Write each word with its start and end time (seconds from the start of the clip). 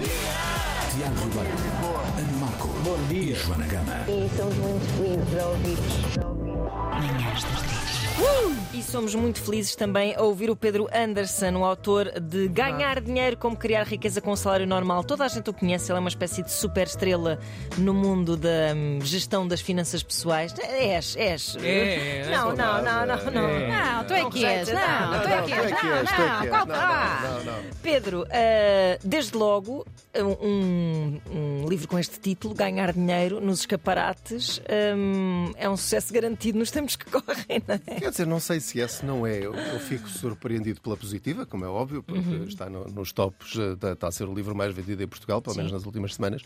Tiago 0.00 1.14
Ribeiro, 1.24 1.54
Ana 2.18 2.32
Marco, 2.40 2.66
Bom 2.82 2.96
dia. 3.08 3.36
Joana 3.36 3.66
Gama. 3.66 4.04
E 4.08 4.28
somos 4.36 4.56
muito 4.56 4.84
felizes 4.96 5.38
a 5.38 5.46
ouvir. 5.46 5.78
E 8.72 8.82
somos 8.82 9.14
muito 9.14 9.40
felizes 9.40 9.76
também 9.76 10.14
a 10.16 10.22
ouvir 10.22 10.50
o 10.50 10.56
Pedro 10.56 10.88
Anderson, 10.92 11.52
o 11.52 11.64
autor 11.64 12.20
de 12.20 12.48
Ganhar 12.48 13.00
Dinheiro 13.00 13.36
como 13.36 13.56
Criar 13.56 13.84
Riqueza 13.84 14.20
com 14.20 14.32
um 14.32 14.36
Salário 14.36 14.66
Normal. 14.66 15.04
Toda 15.04 15.24
a 15.24 15.28
gente 15.28 15.48
o 15.48 15.52
conhece, 15.52 15.92
ele 15.92 15.98
é 15.98 16.00
uma 16.00 16.08
espécie 16.08 16.42
de 16.42 16.50
super 16.50 16.86
estrela 16.86 17.38
no 17.78 17.94
mundo 17.94 18.36
da 18.36 18.74
hum, 18.74 18.98
gestão 19.00 19.46
das 19.46 19.60
finanças 19.60 20.02
pessoais. 20.02 20.52
És, 20.58 21.16
és. 21.16 21.56
É, 21.62 22.22
é, 22.22 22.30
não, 22.30 22.50
é 22.50 22.56
não, 22.56 22.82
não, 22.82 23.06
não, 23.06 23.30
não. 23.30 23.48
É. 23.48 23.68
Não, 23.68 24.04
tu 24.04 24.12
é 24.12 24.30
que 24.30 24.44
és. 24.44 24.68
Não, 24.68 25.20
tu 25.20 25.28
é 25.28 25.42
que 25.42 25.52
és. 25.52 25.70
Não, 25.70 26.66
não, 26.66 26.74
ah. 26.74 27.40
Pedro, 27.80 28.26
ah, 28.28 28.98
desde 29.04 29.36
logo, 29.36 29.86
um, 30.16 31.20
um 31.30 31.68
livro 31.68 31.88
com 31.88 31.98
este 31.98 32.18
título, 32.18 32.54
Ganhar 32.54 32.92
Dinheiro 32.92 33.40
nos 33.40 33.60
Escaparates, 33.60 34.60
hum, 34.96 35.52
é 35.56 35.68
um 35.68 35.76
sucesso 35.76 36.12
garantido 36.12 36.58
nos 36.58 36.70
tempos 36.70 36.96
que 36.96 37.04
correm, 37.10 37.62
não 37.66 37.74
é? 37.86 38.03
Quer 38.04 38.10
dizer, 38.10 38.26
não 38.26 38.38
sei 38.38 38.60
se 38.60 38.78
esse 38.80 39.04
não 39.04 39.26
é. 39.26 39.38
Eu, 39.38 39.54
eu 39.54 39.80
fico 39.80 40.06
surpreendido 40.08 40.78
pela 40.80 40.94
positiva, 40.96 41.46
como 41.46 41.64
é 41.64 41.68
óbvio, 41.68 42.02
porque 42.02 42.20
Uhum. 42.20 42.44
está 42.44 42.68
no- 42.68 42.84
nos 42.86 43.12
tops, 43.12 43.56
eh, 43.58 43.72
está, 43.72 43.92
está 43.92 44.08
a 44.08 44.12
ser 44.12 44.24
o 44.28 44.34
livro 44.34 44.54
mais 44.54 44.74
vendido 44.74 45.02
em 45.02 45.06
Portugal, 45.08 45.40
pelo 45.40 45.56
menos 45.56 45.72
nas 45.72 45.86
últimas 45.86 46.14
semanas. 46.14 46.42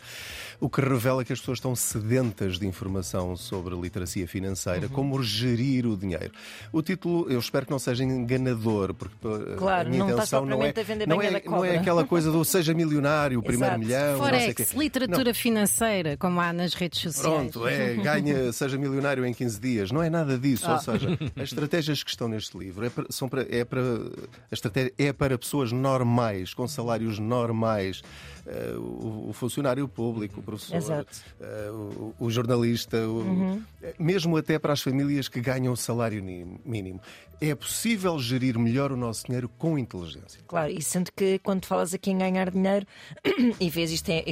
O 0.59 0.69
que 0.69 0.79
revela 0.79 1.23
que 1.25 1.33
as 1.33 1.39
pessoas 1.39 1.57
estão 1.57 1.75
sedentas 1.75 2.57
de 2.57 2.65
informação 2.65 3.35
sobre 3.35 3.75
literacia 3.75 4.25
financeira, 4.27 4.83
Uhum. 4.87 4.93
como 4.93 5.21
gerir 5.21 5.85
o 5.85 5.97
dinheiro. 5.97 6.31
O 6.71 6.81
título, 6.81 7.29
eu 7.29 7.39
espero 7.39 7.65
que 7.65 7.71
não 7.71 7.79
seja 7.79 8.03
enganador, 8.05 8.93
porque 8.93 9.15
eh, 9.27 9.55
Claro, 9.57 9.87
a 9.87 9.91
minha 9.91 10.03
não 10.05 10.11
intenção 10.11 10.45
não 10.45 10.63
é, 10.63 10.71
vender 10.71 11.07
não, 11.07 11.21
é, 11.21 11.41
não 11.45 11.65
é 11.65 11.77
aquela 11.77 12.05
coisa 12.05 12.31
do 12.31 12.45
seja 12.45 12.73
milionário, 12.73 13.37
o 13.37 13.43
primeiro 13.43 13.75
Exato. 13.75 13.85
milhão, 13.85 14.17
não 14.17 14.39
sei 14.39 14.51
o 14.51 14.55
quê. 14.55 14.63
Forex, 14.63 14.73
literatura 14.81 15.33
financeira, 15.33 16.15
como 16.15 16.39
há 16.39 16.53
nas 16.53 16.73
redes 16.73 17.01
sociais. 17.01 17.51
Pronto, 17.51 17.67
é, 17.67 17.95
ganha, 17.95 18.51
seja 18.53 18.77
milionário 18.77 19.25
em 19.25 19.33
15 19.33 19.59
dias. 19.59 19.91
Não 19.91 20.01
é 20.01 20.09
nada 20.09 20.37
disso. 20.37 20.65
Ah. 20.67 20.73
Ou 20.75 20.79
seja, 20.79 21.09
as 21.49 21.53
estratégias 21.53 22.03
que 22.03 22.09
estão 22.11 22.27
neste 22.27 22.55
livro 22.57 22.85
é 22.85 22.89
para, 22.89 23.05
são 23.09 23.27
para, 23.27 23.41
é 23.49 23.65
para, 23.65 23.81
a 23.81 24.53
estratégia 24.53 24.93
é 24.97 25.11
para 25.11 25.37
pessoas 25.37 25.71
normais, 25.71 26.53
com 26.53 26.67
salários 26.67 27.17
normais. 27.17 28.01
Eh, 28.45 28.73
o, 28.77 29.29
o 29.29 29.33
funcionário 29.33 29.87
público, 29.87 30.39
o 30.39 30.43
professor, 30.43 31.05
eh, 31.41 31.69
o, 31.71 32.13
o 32.19 32.29
jornalista, 32.31 32.97
o- 33.07 33.61
eh, 33.81 33.93
mesmo 33.99 34.37
até 34.37 34.57
para 34.57 34.73
as 34.73 34.81
famílias 34.81 35.27
que 35.27 35.39
ganham 35.41 35.73
o 35.73 35.77
salário 35.77 36.21
ni- 36.21 36.59
mínimo. 36.65 37.01
É 37.41 37.53
possível 37.55 38.17
gerir 38.19 38.57
melhor 38.59 38.91
o 38.91 38.97
nosso 38.97 39.25
dinheiro 39.25 39.47
com 39.57 39.77
inteligência. 39.77 40.41
Claro, 40.47 40.71
e 40.71 40.81
sendo 40.81 41.11
que 41.11 41.39
quando 41.39 41.65
falas 41.65 41.93
aqui 41.93 42.11
em 42.11 42.17
ganhar 42.17 42.49
dinheiro 42.51 42.85
e 43.59 43.69
vês 43.69 43.91
isto 43.91 44.09
é, 44.09 44.23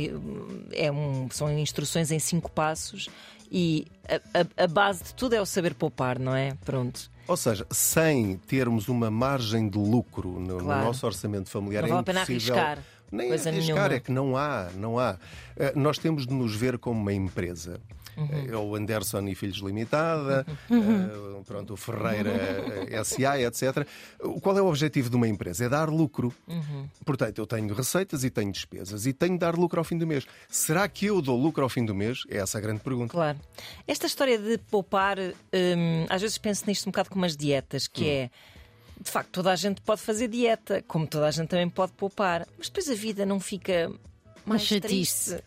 é 0.74 0.92
um- 0.92 1.30
são 1.32 1.50
instruções 1.58 2.12
em 2.12 2.20
cinco 2.20 2.52
passos 2.52 3.10
e 3.52 3.86
a, 4.08 4.40
a- 4.42 4.64
a 4.64 4.68
base 4.68 5.04
de 5.04 5.14
tudo 5.14 5.34
é 5.34 5.42
o 5.42 5.46
saber 5.46 5.74
poupar, 5.74 6.20
não 6.20 6.36
é? 6.36 6.54
Pronto. 6.66 7.10
Ou 7.28 7.36
seja, 7.38 7.66
sem 7.72 8.38
termos 8.38 8.88
uma 8.88 9.12
margem 9.12 9.68
de 9.70 9.78
lucro 9.78 10.40
no, 10.40 10.58
no 10.58 10.64
Claro. 10.64 10.86
nosso 10.86 11.06
orçamento 11.06 11.50
familiar, 11.50 11.82
Não 11.82 11.88
é 11.88 11.92
vale 11.92 12.02
a 12.02 12.04
pena 12.04 12.20
impossível. 12.24 12.56
arriscar 12.56 12.84
Nem 13.12 13.28
coisa 13.30 13.50
arriscar, 13.50 13.76
nenhuma. 13.76 13.96
é 13.96 14.00
que 14.00 14.12
não 14.12 14.38
há, 14.38 14.70
não 14.76 14.98
há. 15.00 15.18
Eh, 15.58 15.74
Nós 15.76 15.98
temos 15.98 16.26
de 16.26 16.34
nos 16.34 16.56
ver 16.56 16.78
como 16.78 17.00
uma 17.02 17.14
empresa. 17.14 17.80
Uhum. 18.18 18.54
É 18.54 18.58
o 18.58 18.76
Anderson 18.76 19.28
e 19.28 19.36
Filhos 19.36 19.58
Limitada, 19.60 20.46
eh, 20.50 21.42
pronto, 21.46 21.74
o 21.74 21.78
Ferreira 21.78 22.32
eh, 22.90 23.04
SA, 23.04 23.40
etc. 23.40 23.88
Qual 24.42 24.58
é 24.58 24.62
o 24.62 24.68
objetivo 24.68 25.10
de 25.10 25.16
uma 25.16 25.28
empresa? 25.28 25.66
É 25.66 25.70
dar 25.70 25.88
lucro. 25.90 26.34
Uhum. 26.48 26.88
Portanto, 27.06 27.38
eu 27.38 27.46
tenho 27.46 27.74
receitas 27.74 28.24
e 28.24 28.30
tenho 28.30 28.52
despesas 28.52 29.06
e 29.06 29.14
tenho 29.14 29.34
de 29.34 29.40
dar 29.40 29.56
lucro 29.56 29.80
ao 29.80 29.84
fim 29.84 29.98
do 29.98 30.08
mês. 30.08 30.26
Será 30.50 30.88
que 30.88 31.06
eu 31.06 31.22
dou 31.22 31.40
lucro 31.40 31.64
ao 31.64 31.70
fim 31.70 31.86
do 31.86 31.94
mês? 31.94 32.24
É 32.28 32.38
essa 32.38 32.58
a 32.58 32.62
grande 32.62 32.80
pergunta. 32.80 33.12
Claro. 33.12 33.40
Esta 33.88 34.08
história 34.08 34.38
de 34.38 34.58
poupar, 34.58 35.20
hum, 35.20 36.06
às 36.10 36.22
vezes 36.22 36.38
penso 36.38 36.64
nisto 36.66 36.88
um 36.88 36.92
bocado 36.92 37.10
como 37.10 37.24
as 37.24 37.38
dietas, 37.38 37.88
que 37.88 38.10
é. 38.10 38.30
De 39.00 39.12
facto, 39.12 39.30
toda 39.30 39.52
a 39.52 39.56
gente 39.56 39.80
pode 39.82 40.02
fazer 40.02 40.28
dieta, 40.28 40.84
como 40.88 41.06
toda 41.06 41.28
a 41.28 41.32
gente 41.32 41.50
também 41.50 41.70
pode 41.70 41.92
poupar, 41.92 42.48
mas 42.58 42.68
depois 42.68 42.90
a 42.90 42.96
vida 42.96 43.28
não 43.28 43.40
fica 43.40 43.92
mais 44.48 44.62
chatice. 44.64 45.36
triste. 45.36 45.44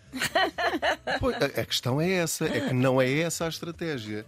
Pois, 1.19 1.37
a, 1.37 1.47
a 1.47 1.65
questão 1.65 2.01
é 2.01 2.11
essa, 2.13 2.45
é 2.47 2.69
que 2.69 2.75
não 2.75 3.01
é 3.01 3.11
essa 3.21 3.47
a 3.47 3.49
estratégia. 3.49 4.25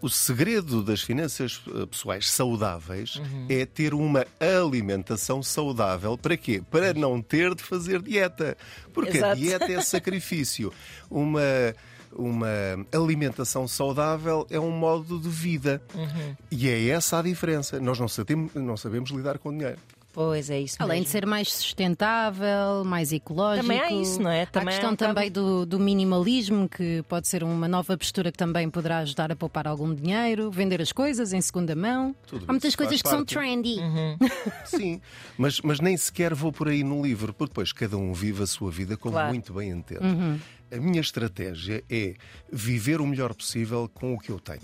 O 0.00 0.08
segredo 0.10 0.82
das 0.82 1.00
finanças 1.00 1.62
eh, 1.66 1.86
pessoais 1.86 2.28
saudáveis 2.30 3.16
Uhum. 3.16 3.46
é 3.48 3.64
ter 3.64 3.94
uma 3.94 4.26
alimentação 4.38 5.42
saudável. 5.42 6.18
Para 6.18 6.36
quê? 6.36 6.62
Para 6.70 6.92
não 6.92 7.22
ter 7.22 7.54
de 7.54 7.62
fazer 7.62 8.02
dieta. 8.02 8.54
Porque 8.92 9.12
a 9.12 9.32
Exato. 9.32 9.36
dieta 9.36 9.72
é 9.72 9.80
sacrifício. 9.80 10.70
Uma, 11.10 11.40
uma 12.12 12.46
alimentação 12.92 13.66
saudável 13.66 14.46
é 14.50 14.60
um 14.60 14.70
modo 14.70 15.18
de 15.18 15.28
vida. 15.30 15.80
Uhum. 15.94 16.36
E 16.50 16.68
é 16.68 16.88
essa 16.88 17.18
a 17.20 17.22
diferença. 17.22 17.80
Nós 17.80 17.98
não 17.98 18.08
sabemos, 18.08 18.52
não 18.54 18.76
sabemos 18.76 19.10
lidar 19.10 19.38
com 19.38 19.50
dinheiro. 19.56 19.78
Pois 20.14 20.48
é 20.48 20.60
isso. 20.60 20.76
Além 20.78 20.98
de 21.02 21.08
mesmo. 21.08 21.12
ser 21.12 21.26
mais 21.26 21.52
sustentável, 21.52 22.84
mais 22.84 23.12
ecológico. 23.12 23.66
Também 23.66 23.80
há 23.80 23.90
isso, 23.92 24.22
não 24.22 24.30
é? 24.30 24.46
Também 24.46 24.68
há 24.68 24.76
a 24.78 24.80
questão 24.80 24.96
também 24.96 25.30
do, 25.30 25.66
do 25.66 25.78
minimalismo, 25.80 26.68
que 26.68 27.02
pode 27.08 27.26
ser 27.28 27.42
uma 27.42 27.66
nova 27.66 27.98
postura 27.98 28.30
que 28.30 28.38
também 28.38 28.70
poderá 28.70 28.98
ajudar 28.98 29.32
a 29.32 29.36
poupar 29.36 29.66
algum 29.66 29.92
dinheiro, 29.92 30.50
vender 30.52 30.80
as 30.80 30.92
coisas 30.92 31.32
em 31.32 31.40
segunda 31.40 31.74
mão. 31.74 32.14
Tudo 32.26 32.44
há 32.46 32.52
muitas 32.52 32.76
coisas 32.76 33.02
que 33.02 33.08
são 33.08 33.18
parte. 33.18 33.34
trendy. 33.34 33.74
Uhum. 33.80 34.16
Sim, 34.64 35.00
mas, 35.36 35.60
mas 35.60 35.80
nem 35.80 35.96
sequer 35.96 36.32
vou 36.32 36.52
por 36.52 36.68
aí 36.68 36.84
no 36.84 37.02
livro, 37.02 37.34
porque 37.34 37.50
depois 37.50 37.72
cada 37.72 37.96
um 37.96 38.12
vive 38.12 38.42
a 38.42 38.46
sua 38.46 38.70
vida 38.70 38.96
como 38.96 39.14
Claro. 39.14 39.28
muito 39.30 39.52
bem 39.52 39.70
entende. 39.70 40.00
A 40.72 40.76
minha 40.80 41.00
estratégia 41.00 41.84
é 41.90 42.14
viver 42.52 43.00
o 43.00 43.06
melhor 43.06 43.34
possível 43.34 43.88
com 43.92 44.14
o 44.14 44.18
que 44.18 44.30
eu 44.30 44.38
tenho. 44.40 44.62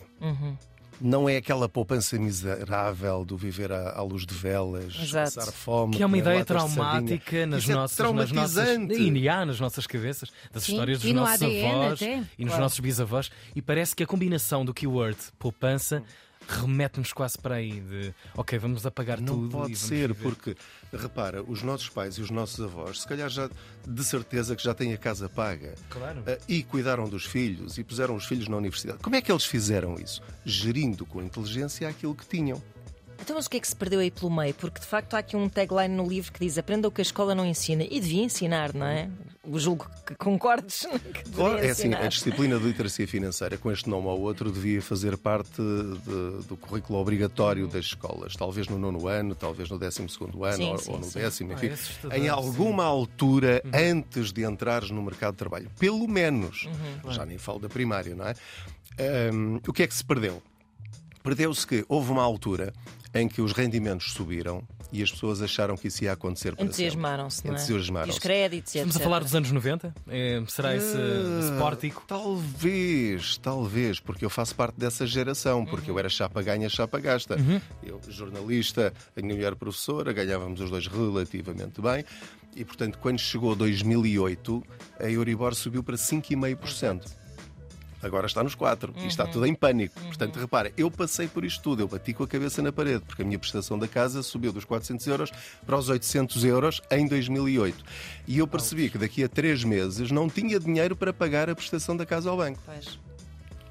Não 1.00 1.28
é 1.28 1.36
aquela 1.36 1.68
poupança 1.68 2.18
miserável 2.18 3.24
do 3.24 3.36
viver 3.36 3.72
à, 3.72 3.92
à 3.98 4.02
luz 4.02 4.26
de 4.26 4.34
velas, 4.34 4.94
Exato. 5.00 5.34
passar 5.34 5.52
fome. 5.52 5.96
Que 5.96 6.02
é 6.02 6.06
uma 6.06 6.18
ideia 6.18 6.44
traumática 6.44 7.24
sardinha. 7.24 7.46
nas 7.46 7.62
Isso 7.62 7.72
é 7.72 7.74
nossas, 7.74 7.98
nas 7.98 8.30
nossas 8.32 8.54
traumatizante. 8.64 9.18
e 9.18 9.28
há 9.28 9.46
nas 9.46 9.58
nossas 9.60 9.86
cabeças, 9.86 10.30
das 10.52 10.64
Sim, 10.64 10.72
histórias 10.72 11.00
dos 11.00 11.10
no 11.12 11.20
nossos 11.20 11.42
ADN 11.42 11.68
avós 11.86 11.92
até. 12.02 12.12
e 12.38 12.44
nos 12.44 12.50
Claro. 12.50 12.62
nossos 12.62 12.80
bisavós. 12.80 13.30
E 13.56 13.62
parece 13.62 13.96
que 13.96 14.02
a 14.02 14.06
combinação 14.06 14.64
do 14.64 14.74
keyword 14.74 15.16
poupança 15.38 16.02
remete-nos 16.50 17.12
quase 17.12 17.38
para 17.38 17.56
aí 17.56 17.80
de 17.80 18.14
ok, 18.36 18.58
vamos 18.58 18.84
apagar 18.86 19.20
Não 19.20 19.34
tudo. 19.34 19.48
e 19.48 19.50
pode 19.52 19.76
ser, 19.76 20.12
viver. 20.12 20.22
porque, 20.22 20.56
repara, 20.92 21.42
os 21.42 21.62
nossos 21.62 21.88
pais 21.88 22.14
e 22.16 22.20
os 22.22 22.30
nossos 22.30 22.60
avós, 22.64 23.00
se 23.02 23.06
calhar 23.08 23.28
já 23.28 23.48
de 23.86 24.04
certeza 24.04 24.54
que 24.56 24.62
já 24.62 24.74
têm 24.74 24.92
a 24.92 24.98
casa 24.98 25.28
paga. 25.28 25.74
Claro. 25.88 26.22
Ah, 26.26 26.38
e 26.48 26.62
cuidaram 26.62 27.08
dos 27.08 27.24
filhos 27.24 27.78
e 27.78 27.84
puseram 27.84 28.14
os 28.14 28.24
filhos 28.26 28.48
na 28.48 28.56
universidade. 28.56 28.98
Como 29.00 29.16
é 29.16 29.20
que 29.20 29.30
eles 29.30 29.44
fizeram 29.44 29.94
isso? 29.94 30.20
Gerindo 30.44 31.06
com 31.06 31.22
inteligência 31.22 31.88
aquilo 31.88 32.14
que 32.14 32.26
tinham. 32.26 32.62
Então, 33.20 33.36
mas 33.36 33.46
o 33.46 33.50
que 33.50 33.58
é 33.58 33.60
que 33.60 33.68
se 33.68 33.76
perdeu 33.76 34.00
aí 34.00 34.10
pelo 34.10 34.30
meio? 34.30 34.54
Porque 34.54 34.80
de 34.80 34.86
facto 34.86 35.14
há 35.14 35.18
aqui 35.18 35.36
um 35.36 35.48
tagline 35.48 35.94
no 35.94 36.06
livro 36.08 36.32
que 36.32 36.40
diz 36.40 36.56
aprenda 36.56 36.88
o 36.88 36.90
que 36.90 37.00
a 37.00 37.02
escola 37.02 37.34
não 37.34 37.44
ensina. 37.44 37.84
E 37.84 38.00
devia 38.00 38.22
ensinar, 38.24 38.72
não 38.74 38.86
é? 38.86 39.10
Eu 39.46 39.58
julgo 39.58 39.86
que 40.06 40.14
concordes. 40.14 40.86
Que 41.12 41.22
devia 41.24 41.34
Claro, 41.34 41.58
é 41.58 41.70
assim, 41.70 41.92
a 41.94 42.06
disciplina 42.06 42.58
de 42.58 42.64
literacia 42.64 43.06
financeira, 43.06 43.58
com 43.58 43.70
este 43.70 43.88
nome 43.90 44.06
ou 44.06 44.20
outro, 44.20 44.50
devia 44.50 44.80
fazer 44.80 45.16
parte 45.16 45.56
de- 45.60 46.46
do 46.46 46.56
currículo 46.56 46.98
obrigatório 46.98 47.66
das 47.68 47.86
escolas. 47.86 48.34
Talvez 48.36 48.68
no 48.68 48.78
nono 48.78 49.06
ano, 49.06 49.34
talvez 49.34 49.68
no 49.70 49.78
décimo 49.78 50.08
segundo 50.08 50.44
ano, 50.44 50.56
Sim, 50.56 50.70
ou, 50.70 50.78
sim, 50.78 50.90
ou 50.92 50.98
no 50.98 51.04
sim. 51.04 51.18
décimo, 51.18 51.50
Ah, 51.52 51.54
enfim. 51.54 51.66
é 51.68 51.72
assustador, 51.72 52.16
em 52.18 52.22
sim. 52.22 52.28
alguma 52.28 52.84
altura, 52.84 53.62
antes 53.74 54.32
de 54.32 54.44
entrares 54.44 54.90
no 54.90 55.02
mercado 55.02 55.32
de 55.32 55.38
trabalho. 55.38 55.70
Pelo 55.78 56.06
menos. 56.08 56.66
Uhum. 57.04 57.12
Já 57.12 57.26
nem 57.26 57.36
falo 57.38 57.58
da 57.58 57.68
primária, 57.68 58.14
não 58.14 58.26
é? 58.26 58.34
Ahm, 58.98 59.56
o 59.66 59.72
que 59.72 59.82
é 59.82 59.86
que 59.86 59.94
se 59.94 60.04
perdeu? 60.04 60.42
Perdeu-se 61.22 61.66
que 61.66 61.84
houve 61.88 62.10
uma 62.12 62.22
altura 62.22 62.72
em 63.14 63.28
que 63.28 63.40
os 63.40 63.52
rendimentos 63.52 64.12
subiram 64.12 64.62
e 64.92 65.02
as 65.02 65.10
pessoas 65.10 65.40
acharam 65.40 65.76
que 65.76 65.88
isso 65.88 66.04
ia 66.04 66.12
acontecer 66.12 66.54
para. 66.54 66.64
Entusiasmaram-se, 66.64 67.46
não 67.46 67.52
é? 67.52 67.56
Entusiasmaram-se. 67.56 68.10
E 68.10 68.12
os 68.12 68.18
créditos, 68.18 68.74
Estamos 68.74 68.96
a 68.96 69.00
falar 69.00 69.20
dos 69.20 69.34
anos 69.34 69.50
90? 69.50 69.94
É, 70.08 70.42
será 70.48 70.74
esse, 70.76 70.96
esse 70.96 71.52
pórtico? 71.58 72.04
Talvez, 72.06 73.36
talvez, 73.38 74.00
porque 74.00 74.24
eu 74.24 74.30
faço 74.30 74.54
parte 74.54 74.78
dessa 74.78 75.06
geração, 75.06 75.64
porque 75.64 75.90
eu 75.90 75.98
era 75.98 76.08
chapa 76.08 76.42
ganha, 76.42 76.68
chapa 76.68 76.98
gasta. 76.98 77.36
Eu, 77.82 78.00
jornalista, 78.08 78.92
a 79.16 79.20
minha 79.20 79.34
mulher 79.34 79.54
professora, 79.54 80.12
ganhávamos 80.12 80.60
os 80.60 80.70
dois 80.70 80.86
relativamente 80.86 81.80
bem. 81.80 82.04
E, 82.56 82.64
portanto, 82.64 82.98
quando 82.98 83.18
chegou 83.18 83.54
2008, 83.54 84.64
a 84.98 85.08
Euribor 85.08 85.54
subiu 85.54 85.84
para 85.84 85.96
5,5%. 85.96 87.19
Agora 88.02 88.26
está 88.26 88.42
nos 88.42 88.54
4 88.54 88.94
e 88.98 89.06
está 89.06 89.26
tudo 89.26 89.46
em 89.46 89.54
pânico. 89.54 90.00
Portanto, 90.00 90.38
repara, 90.38 90.72
eu 90.76 90.90
passei 90.90 91.28
por 91.28 91.44
isto 91.44 91.62
tudo, 91.62 91.82
eu 91.82 91.88
bati 91.88 92.12
com 92.12 92.24
a 92.24 92.28
cabeça 92.28 92.62
na 92.62 92.72
parede, 92.72 93.02
porque 93.06 93.22
a 93.22 93.24
minha 93.24 93.38
prestação 93.38 93.78
da 93.78 93.86
casa 93.86 94.22
subiu 94.22 94.52
dos 94.52 94.64
400 94.64 95.06
euros 95.06 95.32
para 95.66 95.76
os 95.76 95.88
800 95.88 96.44
euros 96.44 96.80
em 96.90 97.06
2008. 97.06 97.84
E 98.26 98.38
eu 98.38 98.46
percebi 98.46 98.88
que 98.88 98.98
daqui 98.98 99.22
a 99.24 99.28
três 99.28 99.64
meses 99.64 100.10
não 100.10 100.28
tinha 100.28 100.58
dinheiro 100.58 100.96
para 100.96 101.12
pagar 101.12 101.50
a 101.50 101.54
prestação 101.54 101.96
da 101.96 102.06
casa 102.06 102.30
ao 102.30 102.36
banco. 102.36 102.60
Pois. 102.64 103.09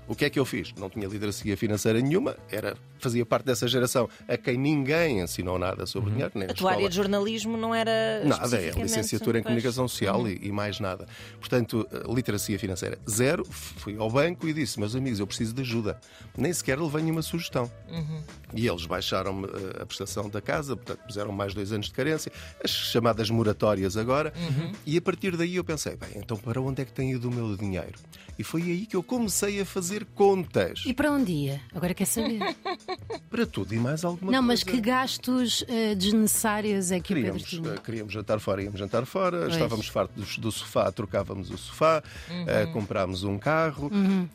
O 0.10 0.16
que 0.16 0.26
é 0.26 0.30
que 0.30 0.40
eu 0.40 0.44
fiz? 0.44 0.74
Não 0.76 0.90
tinha 0.90 1.08
literacia 1.08 1.56
financeira 1.56 2.02
nenhuma, 2.02 2.36
era, 2.52 2.76
fazia 2.98 3.24
parte 3.24 3.46
dessa 3.46 3.68
geração 3.68 4.10
a 4.28 4.36
quem 4.36 4.58
ninguém 4.58 5.20
ensinou 5.22 5.60
nada 5.60 5.86
sobre 5.86 6.10
dinheiro, 6.10 6.32
nem 6.34 6.50
A 6.50 6.54
tua 6.54 6.72
área 6.72 6.90
de 6.90 6.96
jornalismo 6.96 7.56
não 7.56 7.76
era. 7.76 8.24
Nada, 8.26 8.58
é 8.60 8.72
licenciatura 8.72 9.38
em 9.38 9.44
Pois. 9.44 9.52
comunicação 9.52 9.88
social 9.88 10.28
e, 10.28 10.48
e 10.48 10.52
mais 10.52 10.80
nada. 10.80 11.08
Portanto, 11.40 11.88
eh, 11.92 12.12
literacia 12.12 12.58
financeira 12.58 12.98
zero. 13.08 13.46
Fui 13.46 13.96
ao 14.00 14.10
banco 14.10 14.48
e 14.48 14.54
disse: 14.54 14.80
Meus 14.80 14.96
amigos, 14.96 15.20
eu 15.20 15.28
preciso 15.28 15.54
de 15.54 15.62
ajuda. 15.62 16.00
Nem 16.36 16.52
sequer 16.52 16.80
levei 16.80 17.04
nenhuma 17.04 17.22
sugestão. 17.22 17.72
E 18.56 18.68
eles 18.68 18.88
baixaram-me 18.88 19.46
eh, 19.46 19.84
a 19.84 19.86
prestação 19.86 20.28
da 20.28 20.42
casa, 20.42 20.76
portanto, 20.76 21.06
puseram 21.06 21.32
mais 21.32 21.54
dois 21.54 21.72
anos 21.72 21.86
de 21.86 21.94
carência, 21.94 22.32
as 22.64 22.72
chamadas 22.72 23.30
moratórias 23.30 23.96
agora. 23.96 24.34
E 24.88 24.98
a 24.98 25.02
partir 25.02 25.38
daí 25.38 25.56
eu 25.58 25.64
pensei: 25.64 25.96
bem, 25.96 26.10
então 26.16 26.36
para 26.36 26.60
onde 26.60 26.82
é 26.82 26.86
que 26.86 26.92
tem 26.92 27.12
ido 27.12 27.30
o 27.30 27.32
meu 27.32 27.56
dinheiro? 27.56 27.94
E 28.40 28.44
foi 28.44 28.64
aí 28.64 28.86
que 28.88 28.96
eu 28.96 29.04
comecei 29.04 29.60
a 29.62 29.66
fazer 29.66 29.99
contas 30.06 30.84
E 30.86 30.94
para 30.94 31.12
onde 31.12 31.32
ia? 31.32 31.62
Agora 31.74 31.94
quer 31.94 32.06
saber. 32.06 32.40
para 33.30 33.46
tudo 33.46 33.74
e 33.74 33.78
mais 33.78 34.04
alguma 34.04 34.32
Não, 34.32 34.40
coisa. 34.40 34.48
mas 34.48 34.64
que 34.64 34.80
gastos 34.82 35.64
eh, 35.68 35.96
desnecessários 35.96 36.92
é 36.92 37.00
que 37.00 37.14
o 37.14 37.16
Pedro 37.16 37.34
Queríamos, 37.40 37.44
tinha? 37.44 37.74
eh, 37.76 37.78
queríamos 37.84 38.14
jantar 38.14 38.40
fora, 38.40 38.64
íamos 38.64 38.80
jantar 38.80 39.06
fora, 39.06 39.40
Pois. 39.42 39.54
estávamos 39.54 39.88
fartos 39.88 40.36
do, 40.38 40.42
do 40.42 40.52
sofá, 40.52 40.92
trocávamos 40.92 41.50
o 41.52 41.58
sofá, 41.58 42.02
eh, 42.48 42.66
comprámos 42.68 43.24
um 43.24 43.38
carro. 43.38 43.92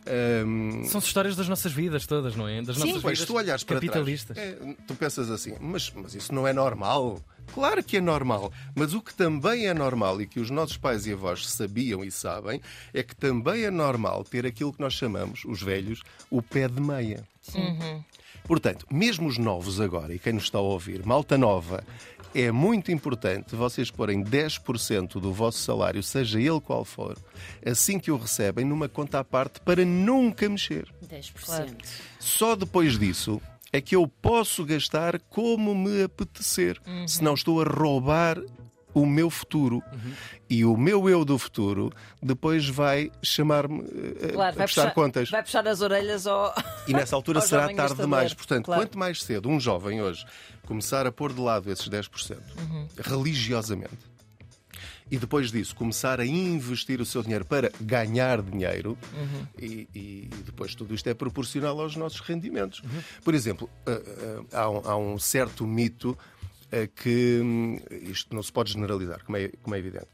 ehm, 0.07 0.85
São 0.87 1.01
histórias 1.01 1.37
das 1.37 1.49
nossas 1.49 1.73
vidas 1.73 2.07
todas, 2.07 2.37
não 2.37 2.47
é? 2.49 2.63
Das 2.63 2.77
nossas 2.77 3.03
Pois, 3.03 3.19
vidas 3.19 3.27
tu 3.27 3.35
olhas 3.37 3.65
para 3.65 3.77
capitalistas. 3.77 4.37
trás, 4.37 4.53
é, 4.61 4.75
tu 4.87 4.95
pensas 4.95 5.31
assim, 5.31 5.55
mas, 5.61 5.93
mas 5.95 6.15
isso 6.15 6.35
não 6.35 6.47
é 6.47 6.53
normal? 6.53 7.21
Claro 7.53 7.83
que 7.85 7.99
é 7.99 8.01
normal, 8.01 8.53
mas 8.75 8.95
o 8.95 9.01
que 9.01 9.15
também 9.15 9.67
é 9.67 9.75
normal 9.75 10.21
e 10.21 10.27
que 10.27 10.41
os 10.41 10.51
nossos 10.51 10.77
pais 10.77 11.07
e 11.07 11.13
avós 11.13 11.49
sabiam 11.49 12.05
e 12.05 12.11
sabem 12.11 12.61
é 12.93 13.03
que 13.03 13.15
também 13.15 13.65
é 13.65 13.71
normal 13.71 14.25
ter 14.25 14.45
aquilo 14.47 14.73
que 14.73 14.81
nós 14.81 14.95
chamamos, 14.95 15.45
os 15.45 15.63
velhos, 15.63 16.03
o 16.31 16.43
pé 16.43 16.69
de 16.69 16.81
meia. 16.81 17.25
Portanto, 18.45 18.87
mesmo 18.91 19.27
os 19.27 19.39
novos 19.39 19.81
agora, 19.81 20.15
e 20.15 20.19
quem 20.19 20.33
nos 20.33 20.45
está 20.45 20.59
a 20.59 20.63
ouvir, 20.63 21.05
malta 21.07 21.39
nova, 21.39 21.83
é 22.35 22.51
muito 22.51 22.91
importante 22.91 23.55
vocês 23.55 23.91
porem 23.91 24.23
10% 24.23 25.21
do 25.21 25.33
vosso 25.33 25.59
salário, 25.59 26.03
seja 26.03 26.41
ele 26.41 26.61
qual 26.61 26.85
for, 26.85 27.17
assim 27.65 27.99
que 27.99 28.11
o 28.11 28.17
recebem, 28.17 28.65
numa 28.65 28.89
conta 28.89 29.21
à 29.21 29.25
parte 29.25 29.61
para 29.61 29.85
nunca 29.85 30.49
mexer. 30.49 30.93
10%. 31.09 31.77
Só 32.19 32.57
depois 32.57 32.99
disso 32.99 33.41
é 33.77 33.81
que 33.81 33.97
eu 33.97 34.07
posso 34.07 34.65
gastar 34.65 35.19
como 35.29 35.75
me 35.75 36.05
apetecer. 36.05 36.81
Senão 37.07 37.35
estou 37.35 37.61
a 37.61 37.65
roubar 37.65 38.39
o 38.95 39.05
meu 39.05 39.29
futuro. 39.29 39.83
E 40.49 40.65
o 40.65 40.77
meu 40.77 41.09
eu 41.09 41.25
do 41.25 41.37
futuro 41.37 41.91
depois 42.23 42.69
vai 42.69 43.11
chamar-me 43.23 43.81
eh, 44.21 44.29
Claro, 44.33 44.55
a 44.55 44.59
vai 44.59 44.67
puxar, 44.69 44.95
contas. 44.95 45.29
vai 45.31 45.43
puxar 45.43 45.67
as 45.67 45.81
orelhas 45.81 46.27
ao. 46.29 46.55
E 46.87 46.93
nessa 46.93 47.17
altura 47.17 47.41
será 47.43 47.63
tarde 47.63 47.75
gastador. 47.75 48.05
demais. 48.05 48.33
Portanto, 48.33 48.67
Claro. 48.67 48.83
quanto 48.83 48.97
mais 48.97 49.21
cedo 49.23 49.49
um 49.49 49.59
jovem 49.59 50.01
hoje 50.01 50.25
começar 50.67 51.07
a 51.07 51.11
pôr 51.13 51.33
de 51.33 51.41
lado 51.41 51.71
esses 51.73 51.89
10%, 51.89 52.39
Uhum. 52.57 52.87
religiosamente, 52.99 53.99
e 55.11 55.19
depois 55.19 55.51
disso 55.51 55.75
começar 55.75 56.19
a 56.21 56.27
investir 56.27 57.01
o 57.01 57.05
seu 57.05 57.23
dinheiro 57.23 57.45
para 57.45 57.71
ganhar 57.81 58.41
dinheiro, 58.43 58.97
Uhum. 59.13 59.47
e, 59.59 59.89
e 59.95 60.31
depois 60.45 60.75
tudo 60.75 60.95
isto 60.95 61.07
é 61.09 61.15
proporcional 61.15 61.79
aos 61.81 61.95
nossos 61.97 62.21
rendimentos. 62.21 62.81
Uhum. 62.81 63.03
Por 63.23 63.35
exemplo, 63.35 63.69
ah, 63.87 64.01
ah, 64.53 64.61
há 64.63 64.71
um, 64.71 64.77
há 64.89 64.97
um 64.97 65.19
certo 65.19 65.67
mito 65.67 66.17
ah, 66.73 66.87
que 67.03 67.41
hum, 67.43 67.79
isto 68.11 68.35
não 68.35 68.43
se 68.43 68.53
pode 68.53 68.73
generalizar, 68.73 69.23
como 69.25 69.37
é, 69.37 69.49
como 69.63 69.75
é 69.75 69.79
evidente. 69.79 70.07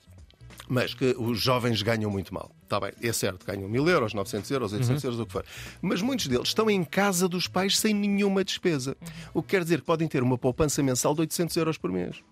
Mas 0.68 0.94
que 0.94 1.16
os 1.18 1.40
jovens 1.40 1.82
ganham 1.82 2.08
muito 2.10 2.32
mal. 2.32 2.54
Está 2.62 2.78
bem, 2.78 2.92
é 3.02 3.12
certo, 3.12 3.44
ganham 3.44 3.68
mil 3.68 3.88
euros, 3.88 4.14
900 4.14 4.48
euros, 4.52 4.72
800 4.72 5.02
euros, 5.02 5.18
o 5.20 5.26
que 5.26 5.32
for. 5.32 5.44
Mas 5.82 6.00
muitos 6.00 6.28
deles 6.28 6.48
estão 6.48 6.70
em 6.70 6.84
casa 6.84 7.28
dos 7.28 7.48
pais 7.48 7.76
sem 7.76 7.92
nenhuma 7.92 8.44
despesa. 8.44 8.96
O 9.34 9.42
que 9.42 9.48
quer 9.48 9.64
dizer 9.64 9.80
que 9.80 9.86
podem 9.86 10.06
ter 10.06 10.22
uma 10.22 10.38
poupança 10.38 10.80
mensal 10.80 11.12
de 11.12 11.22
800 11.22 11.56
euros 11.56 11.76
por 11.76 11.90
mês. 11.90 12.22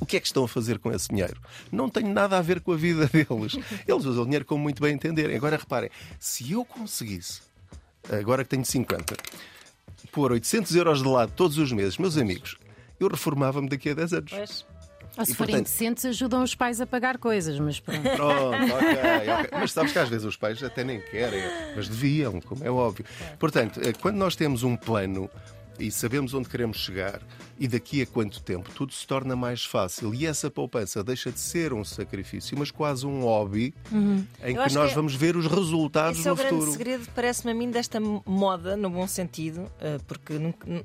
O 0.00 0.06
que 0.06 0.16
é 0.16 0.20
que 0.20 0.26
estão 0.26 0.44
a 0.44 0.48
fazer 0.48 0.78
com 0.78 0.90
esse 0.90 1.08
dinheiro? 1.08 1.40
Não 1.70 1.88
tem 1.88 2.04
nada 2.04 2.38
a 2.38 2.42
ver 2.42 2.60
com 2.60 2.72
a 2.72 2.76
vida 2.76 3.06
deles. 3.12 3.56
Eles 3.86 4.04
usam 4.04 4.22
o 4.22 4.24
dinheiro 4.24 4.44
como 4.44 4.62
muito 4.62 4.80
bem 4.82 4.94
entenderem. 4.94 5.36
Agora 5.36 5.56
reparem, 5.56 5.90
se 6.18 6.50
eu 6.52 6.64
conseguisse, 6.64 7.40
agora 8.10 8.42
que 8.42 8.50
tenho 8.50 8.64
50, 8.64 9.14
pôr 10.12 10.32
800 10.32 10.74
euros 10.74 11.02
de 11.02 11.08
lado 11.08 11.32
todos 11.36 11.58
os 11.58 11.70
meses, 11.72 11.98
meus 11.98 12.16
amigos, 12.16 12.56
eu 12.98 13.08
reformava-me 13.08 13.68
daqui 13.68 13.90
a 13.90 13.94
10 13.94 14.12
anos. 14.14 14.32
Pois. 14.32 14.66
Ou 15.18 15.24
se 15.26 15.32
E, 15.32 15.34
forem 15.34 15.54
portanto- 15.56 15.72
decentes, 15.72 16.04
ajudam 16.04 16.42
os 16.42 16.54
pais 16.54 16.80
a 16.80 16.86
pagar 16.86 17.18
coisas, 17.18 17.58
mas 17.58 17.80
pronto. 17.80 18.00
Pronto, 18.00 18.54
ok, 18.74 19.32
ok. 19.40 19.50
Mas 19.58 19.72
sabes 19.72 19.92
que 19.92 19.98
às 19.98 20.08
vezes 20.08 20.24
os 20.24 20.36
pais 20.36 20.62
até 20.62 20.84
nem 20.84 21.00
querem, 21.00 21.42
mas 21.74 21.88
deviam, 21.88 22.40
como 22.40 22.64
é 22.64 22.70
óbvio. 22.70 23.04
Portanto, 23.38 23.80
eh, 23.82 23.92
quando 23.92 24.16
nós 24.16 24.36
temos 24.36 24.62
um 24.62 24.76
plano 24.76 25.28
e 25.80 25.90
sabemos 25.90 26.34
onde 26.34 26.48
queremos 26.48 26.76
chegar 26.78 27.20
e 27.58 27.66
daqui 27.68 28.00
a 28.02 28.06
quanto 28.06 28.42
tempo, 28.42 28.70
tudo 28.74 28.92
se 28.92 29.06
torna 29.06 29.34
mais 29.36 29.64
fácil. 29.64 30.14
E 30.14 30.24
essa 30.26 30.50
poupança 30.50 31.02
deixa 31.04 31.30
de 31.30 31.38
ser 31.40 31.72
um 31.72 31.84
sacrifício, 31.84 32.56
mas 32.58 32.70
quase 32.70 33.06
um 33.06 33.22
hobby 33.22 33.74
em 34.42 34.54
Eu 34.54 34.64
que 34.64 34.72
nós 34.74 34.86
que 34.86 34.92
é- 34.92 34.94
vamos 34.94 35.14
ver 35.14 35.36
os 35.36 35.46
resultados 35.46 36.18
Esse 36.18 36.28
é 36.28 36.32
o 36.32 36.34
no 36.34 36.40
grande 36.40 36.54
futuro. 36.56 36.72
segredo, 36.72 37.08
parece-me 37.14 37.52
a 37.52 37.54
mim, 37.54 37.70
desta 37.70 37.98
moda, 38.00 38.76
no 38.76 38.88
bom 38.90 39.06
sentido, 39.06 39.70
eh, 39.80 39.98
porque 40.06 40.32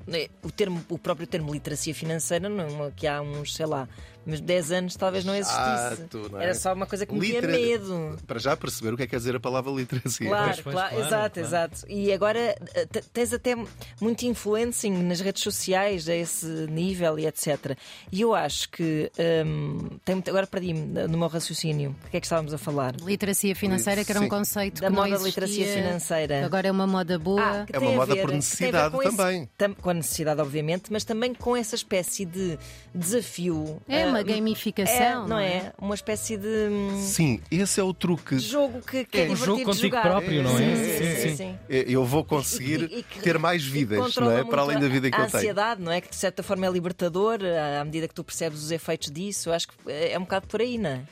eh, 0.08 0.30
o, 0.42 0.50
termo, 0.50 0.84
o 0.88 0.98
próprio 0.98 1.26
termo 1.26 1.52
literacia 1.52 1.94
financeira, 1.94 2.48
não, 2.48 2.90
que 2.90 3.06
há 3.06 3.20
uns, 3.22 3.54
sei 3.54 3.66
lá, 3.66 3.88
mas 4.26 4.40
10 4.40 4.72
anos 4.72 4.96
talvez 4.96 5.24
não 5.24 5.34
existisse. 5.34 5.60
Exato, 6.02 6.28
não 6.32 6.40
é? 6.40 6.44
Era 6.44 6.54
só 6.54 6.72
uma 6.74 6.86
coisa 6.86 7.06
que 7.06 7.14
me 7.14 7.20
tinha 7.20 7.40
Litera- 7.40 7.52
medo. 7.58 8.16
Para 8.26 8.38
já 8.38 8.56
perceber 8.56 8.92
o 8.92 8.96
que 8.96 9.04
é 9.04 9.06
que 9.06 9.10
quer 9.10 9.16
dizer 9.18 9.36
a 9.36 9.40
palavra 9.40 9.70
literacia. 9.72 10.28
Claro, 10.28 10.44
Pois, 10.46 10.60
pois, 10.60 10.74
claro, 10.74 10.90
claro, 10.96 11.06
exato, 11.06 11.40
claro. 11.40 11.48
exato. 11.48 11.86
E 11.88 12.12
agora 12.12 12.56
eh, 12.74 12.86
te- 12.86 13.02
tens 13.12 13.32
até 13.32 13.54
muito 14.00 14.22
influencing 14.26 14.90
nas 15.04 15.20
redes 15.20 15.42
sociais 15.42 16.08
a 16.08 16.14
esse 16.14 16.46
nível 16.68 17.18
e 17.18 17.26
etc. 17.26 17.76
E 18.10 18.20
eu 18.20 18.34
acho 18.34 18.68
que 18.70 19.10
hum, 19.46 19.88
tem 20.04 20.16
muito- 20.16 20.28
agora 20.28 20.46
perdi-me 20.46 20.80
no 21.08 21.16
meu 21.18 21.28
raciocínio. 21.28 21.94
O 22.06 22.10
que 22.10 22.16
é 22.16 22.20
que 22.20 22.26
estávamos 22.26 22.52
a 22.52 22.58
falar? 22.58 22.94
Literacia 22.96 23.54
financeira, 23.54 24.04
que 24.04 24.10
era 24.10 24.20
um 24.20 24.24
Sim. 24.24 24.28
conceito 24.28 24.80
Da 24.80 24.88
que 24.88 24.92
moda 24.94 25.08
não 25.18 25.24
literacia 25.24 25.66
financeira. 25.66 26.44
Agora 26.44 26.66
é 26.68 26.70
uma 26.70 26.86
moda 26.86 27.18
boa. 27.18 27.40
Ah, 27.42 27.66
É 27.72 27.78
uma 27.78 27.90
a 27.90 27.94
moda 27.96 28.14
ver- 28.14 28.22
por 28.22 28.32
necessidade 28.32 28.94
com 28.94 29.02
esse- 29.02 29.16
também. 29.16 29.48
tam- 29.56 29.74
com 29.74 29.90
a 29.90 29.94
necessidade, 29.94 30.40
obviamente, 30.40 30.84
mas 30.92 31.04
também 31.04 31.34
com 31.34 31.56
essa 31.56 31.74
espécie 31.74 32.24
de 32.24 32.58
desafio. 32.94 33.80
É 33.88 34.04
uma 34.16 34.32
ah, 34.32 34.34
gamificação, 34.36 35.24
é, 35.24 35.28
não 35.28 35.38
é? 35.38 35.46
é? 35.56 35.72
Uma 35.78 35.94
espécie 35.94 36.36
de 36.36 36.46
hum, 36.70 37.00
Sim, 37.02 37.40
esse 37.50 37.78
é 37.80 37.82
o 37.82 37.92
truque. 37.94 38.38
jogo 38.38 38.80
que, 38.80 39.04
que 39.04 39.18
é, 39.18 39.22
um 39.22 39.34
divertido 39.34 39.44
jogo 39.46 39.58
de 39.58 39.64
contigo 39.64 39.86
jogar. 39.86 40.02
próprio, 40.02 40.42
não 40.42 40.58
é? 40.58 40.76
Sim, 40.76 40.76
sim, 40.76 40.96
Sim, 40.96 41.14
sim, 41.14 41.28
sim. 41.28 41.36
sim. 41.36 41.58
Eu 41.68 42.04
vou 42.04 42.24
conseguir 42.24 42.82
E- 42.90 42.98
e 42.98 43.02
que- 43.02 43.20
ter 43.20 43.38
mais 43.38 43.64
vidas, 43.64 44.14
não 44.16 44.30
é? 44.30 44.44
Para 44.44 44.62
além 44.62 44.78
da 44.78 44.88
vida 44.88 45.10
que 45.10 45.16
a 45.16 45.20
eu 45.20 45.26
tenho. 45.26 45.36
ansiedade, 45.38 45.82
não 45.82 45.92
é? 45.92 46.00
Que 46.00 46.08
de 46.10 46.16
certa 46.16 46.42
forma 46.42 46.66
é 46.66 46.70
libertador 46.70 47.38
à 47.80 47.84
medida 47.84 48.08
que 48.08 48.14
tu 48.14 48.24
percebes 48.24 48.62
os 48.62 48.70
efeitos 48.70 49.10
disso. 49.10 49.48
Eu 49.48 49.54
acho 49.54 49.68
que 49.68 49.74
é 49.90 50.16
um 50.18 50.22
bocado 50.22 50.46
por 50.46 50.60
aí, 50.60 50.78
não 50.78 50.90
é? 50.90 51.02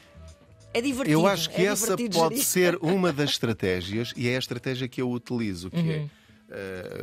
É 0.73 0.81
divertido. 0.81 1.21
Eu 1.21 1.27
acho 1.27 1.51
que 1.51 1.63
é 1.63 1.67
essa 1.67 1.97
pode 1.97 2.13
gerir. 2.37 2.45
ser 2.45 2.77
uma 2.83 3.13
das 3.13 3.31
estratégias 3.31 4.13
e 4.17 4.29
é 4.29 4.35
a 4.35 4.39
estratégia 4.39 4.89
que 4.89 5.01
eu 5.01 5.09
utilizo, 5.11 5.71
que 5.71 5.77
Uhum. 5.79 5.91
é. 5.91 6.24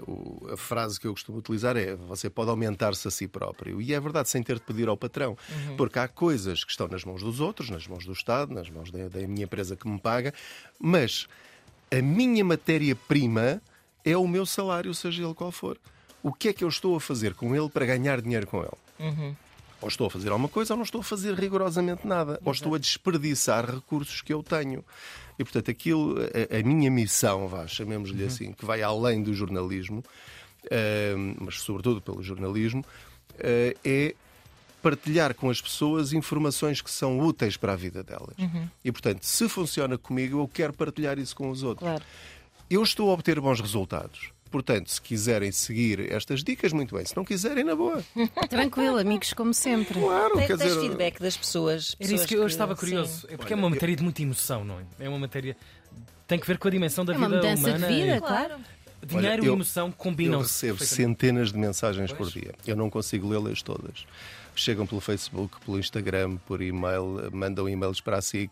O- 0.07 0.47
a 0.53 0.57
frase 0.57 0.99
que 0.99 1.07
eu 1.07 1.11
costumo 1.13 1.37
utilizar 1.39 1.75
é 1.77 1.95
você 1.95 2.29
pode 2.29 2.49
aumentar-se 2.49 3.07
a 3.07 3.11
si 3.11 3.27
próprio. 3.27 3.81
E 3.81 3.93
é 3.93 3.99
verdade, 3.99 4.29
sem 4.29 4.41
ter 4.43 4.55
de 4.55 4.61
pedir 4.61 4.87
ao 4.87 4.95
patrão. 4.97 5.37
Uhum. 5.49 5.75
Porque 5.77 5.99
há 5.99 6.07
coisas 6.07 6.63
que 6.63 6.71
estão 6.71 6.87
nas 6.87 7.03
mãos 7.03 7.21
dos 7.23 7.39
outros, 7.39 7.69
nas 7.69 7.87
mãos 7.87 8.05
do 8.05 8.13
Estado, 8.13 8.53
nas 8.53 8.69
mãos 8.69 8.91
da, 8.91 9.07
da 9.07 9.19
minha 9.27 9.43
empresa 9.45 9.75
que 9.75 9.87
me 9.87 9.99
paga, 9.99 10.33
mas 10.79 11.27
a 11.91 12.01
minha 12.01 12.43
matéria-prima 12.45 13.61
é 14.03 14.15
o 14.17 14.27
meu 14.27 14.45
salário, 14.45 14.93
seja 14.93 15.23
ele 15.23 15.33
qual 15.33 15.51
for. 15.51 15.77
O 16.23 16.31
que 16.31 16.49
é 16.49 16.53
que 16.53 16.63
eu 16.63 16.69
estou 16.69 16.95
a 16.95 17.01
fazer 17.01 17.33
com 17.33 17.55
ele 17.55 17.69
para 17.69 17.85
ganhar 17.85 18.21
dinheiro 18.21 18.45
com 18.47 18.59
ele? 18.59 19.35
Ou 19.81 19.87
estou 19.87 20.05
a 20.05 20.11
fazer 20.11 20.29
alguma 20.29 20.47
coisa 20.47 20.73
ou 20.73 20.77
não 20.77 20.83
estou 20.83 21.01
a 21.01 21.03
fazer 21.03 21.33
rigorosamente 21.33 22.05
nada. 22.05 22.39
Ou 22.45 22.51
estou 22.51 22.75
a 22.75 22.77
desperdiçar 22.77 23.65
recursos 23.65 24.21
que 24.21 24.31
eu 24.31 24.43
tenho. 24.43 24.85
E, 25.41 25.43
portanto, 25.43 25.71
aquilo, 25.71 26.17
a, 26.19 26.59
a 26.59 26.61
minha 26.61 26.91
missão, 26.91 27.47
vá, 27.47 27.65
chamemos-lhe 27.65 28.23
assim, 28.23 28.51
que 28.51 28.63
vai 28.63 28.83
além 28.83 29.23
do 29.23 29.33
jornalismo, 29.33 30.03
eh, 30.69 31.15
mas 31.39 31.61
sobretudo 31.61 31.99
pelo 31.99 32.21
jornalismo, 32.21 32.85
eh, 33.39 33.75
é 33.83 34.15
partilhar 34.83 35.33
com 35.33 35.49
as 35.49 35.59
pessoas 35.59 36.13
informações 36.13 36.79
que 36.79 36.91
são 36.91 37.19
úteis 37.19 37.57
para 37.57 37.73
a 37.73 37.75
vida 37.75 38.03
delas. 38.03 38.35
E, 38.85 38.91
portanto, 38.91 39.23
se 39.23 39.49
funciona 39.49 39.97
comigo, 39.97 40.39
eu 40.39 40.47
quero 40.47 40.73
partilhar 40.73 41.17
isso 41.17 41.35
com 41.35 41.49
os 41.49 41.63
outros. 41.63 41.89
Claro. 41.89 42.03
Eu 42.69 42.83
estou 42.83 43.09
a 43.09 43.13
obter 43.13 43.39
bons 43.41 43.59
resultados. 43.59 44.31
Portanto, 44.51 44.91
se 44.91 45.01
quiserem 45.01 45.51
seguir 45.51 46.11
estas 46.11 46.43
dicas, 46.43 46.73
muito 46.73 46.93
bem. 46.95 47.05
Se 47.05 47.15
não 47.15 47.23
quiserem, 47.23 47.63
na 47.63 47.73
boa. 47.75 48.03
Tranquilo, 48.49 48.97
amigos, 48.97 49.31
como 49.33 49.53
sempre. 49.53 49.99
Claro, 49.99 50.35
Tem- 50.35 50.45
quer 50.47 50.57
tens 50.57 50.67
dizer. 50.73 50.81
feedback 50.81 51.19
das 51.21 51.37
pessoas. 51.37 51.95
Era 51.97 52.03
isso 52.03 52.11
pessoas 52.11 52.25
que 52.27 52.35
eu 52.35 52.45
estava 52.47 52.73
sim. 52.75 52.79
curioso. 52.81 53.25
É 53.29 53.37
porque 53.37 53.53
é 53.53 53.55
Olha, 53.55 53.63
uma 53.63 53.67
eu- 53.67 53.71
matéria 53.71 53.95
de 53.95 54.03
muita 54.03 54.21
emoção, 54.21 54.65
não 54.65 54.77
é? 54.79 54.83
É 54.99 55.07
uma 55.09 55.17
matéria. 55.19 55.55
Tem 56.27 56.37
que 56.37 56.45
ver 56.45 56.57
com 56.57 56.67
a 56.67 56.71
dimensão 56.71 57.05
da 57.05 57.13
É 57.13 57.17
uma 57.17 57.27
vida 57.29 57.41
mudança 57.41 57.69
humana. 57.69 57.87
de 57.87 57.93
vida, 57.93 58.17
e- 58.17 58.19
claro. 58.19 58.55
Dinheiro 59.03 59.29
Olha, 59.33 59.43
e 59.43 59.47
eu- 59.47 59.53
emoção 59.53 59.87
Eu 59.87 59.93
combinam-se. 59.93 60.43
recebo 60.67 60.77
perfeitamente. 60.79 61.19
centenas 61.21 61.51
de 61.51 61.57
mensagens 61.57 62.11
por 62.11 62.17
Pois. 62.29 62.31
dia. 62.33 62.53
Eu 62.67 62.75
não 62.75 62.89
consigo 62.89 63.27
lê-las 63.29 63.61
todas. 63.63 64.05
Chegam 64.53 64.85
pelo 64.85 64.99
Facebook, 65.01 65.55
pelo 65.65 65.79
Instagram, 65.79 66.35
por 66.45 66.61
e-mail, 66.61 67.29
mandam 67.31 67.67
e-mails 67.69 67.99
para 68.01 68.17
a 68.17 68.21
SIC. 68.21 68.51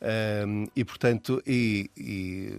Ahm, 0.00 0.66
e, 0.74 0.84
portanto, 0.84 1.42
e, 1.46 1.90
e 1.96 2.58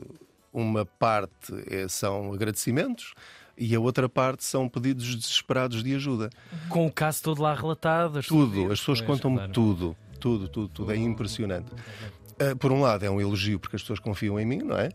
uma 0.52 0.86
parte 0.86 1.54
é- 1.70 1.88
são 1.88 2.34
agradecimentos 2.34 3.14
e 3.58 3.74
a 3.76 3.80
outra 3.80 4.08
parte 4.08 4.44
são 4.44 4.70
pedidos 4.70 5.16
desesperados 5.16 5.84
de 5.84 5.96
ajuda. 5.96 6.30
Com 6.70 6.86
o 6.86 6.92
caso 6.92 7.24
todo 7.24 7.42
lá 7.42 7.54
relatado. 7.56 8.22
Tudo, 8.22 8.72
as 8.72 8.80
pessoas 8.80 9.02
contam-me 9.02 9.38
claro. 9.38 9.52
tudo, 9.52 9.98
tudo, 10.20 10.48
tudo, 10.48 10.68
tudo. 10.70 10.92
É 10.92 10.96
impressionante. 10.96 11.72
Ah, 12.40 12.56
por 12.56 12.72
um 12.72 12.82
lado, 12.82 13.04
é 13.04 13.10
um 13.10 13.20
elogio 13.20 13.60
porque 13.60 13.76
as 13.76 13.82
pessoas 13.82 14.00
confiam 14.00 14.40
em 14.40 14.46
mim, 14.46 14.60
não 14.60 14.78
é? 14.78 14.90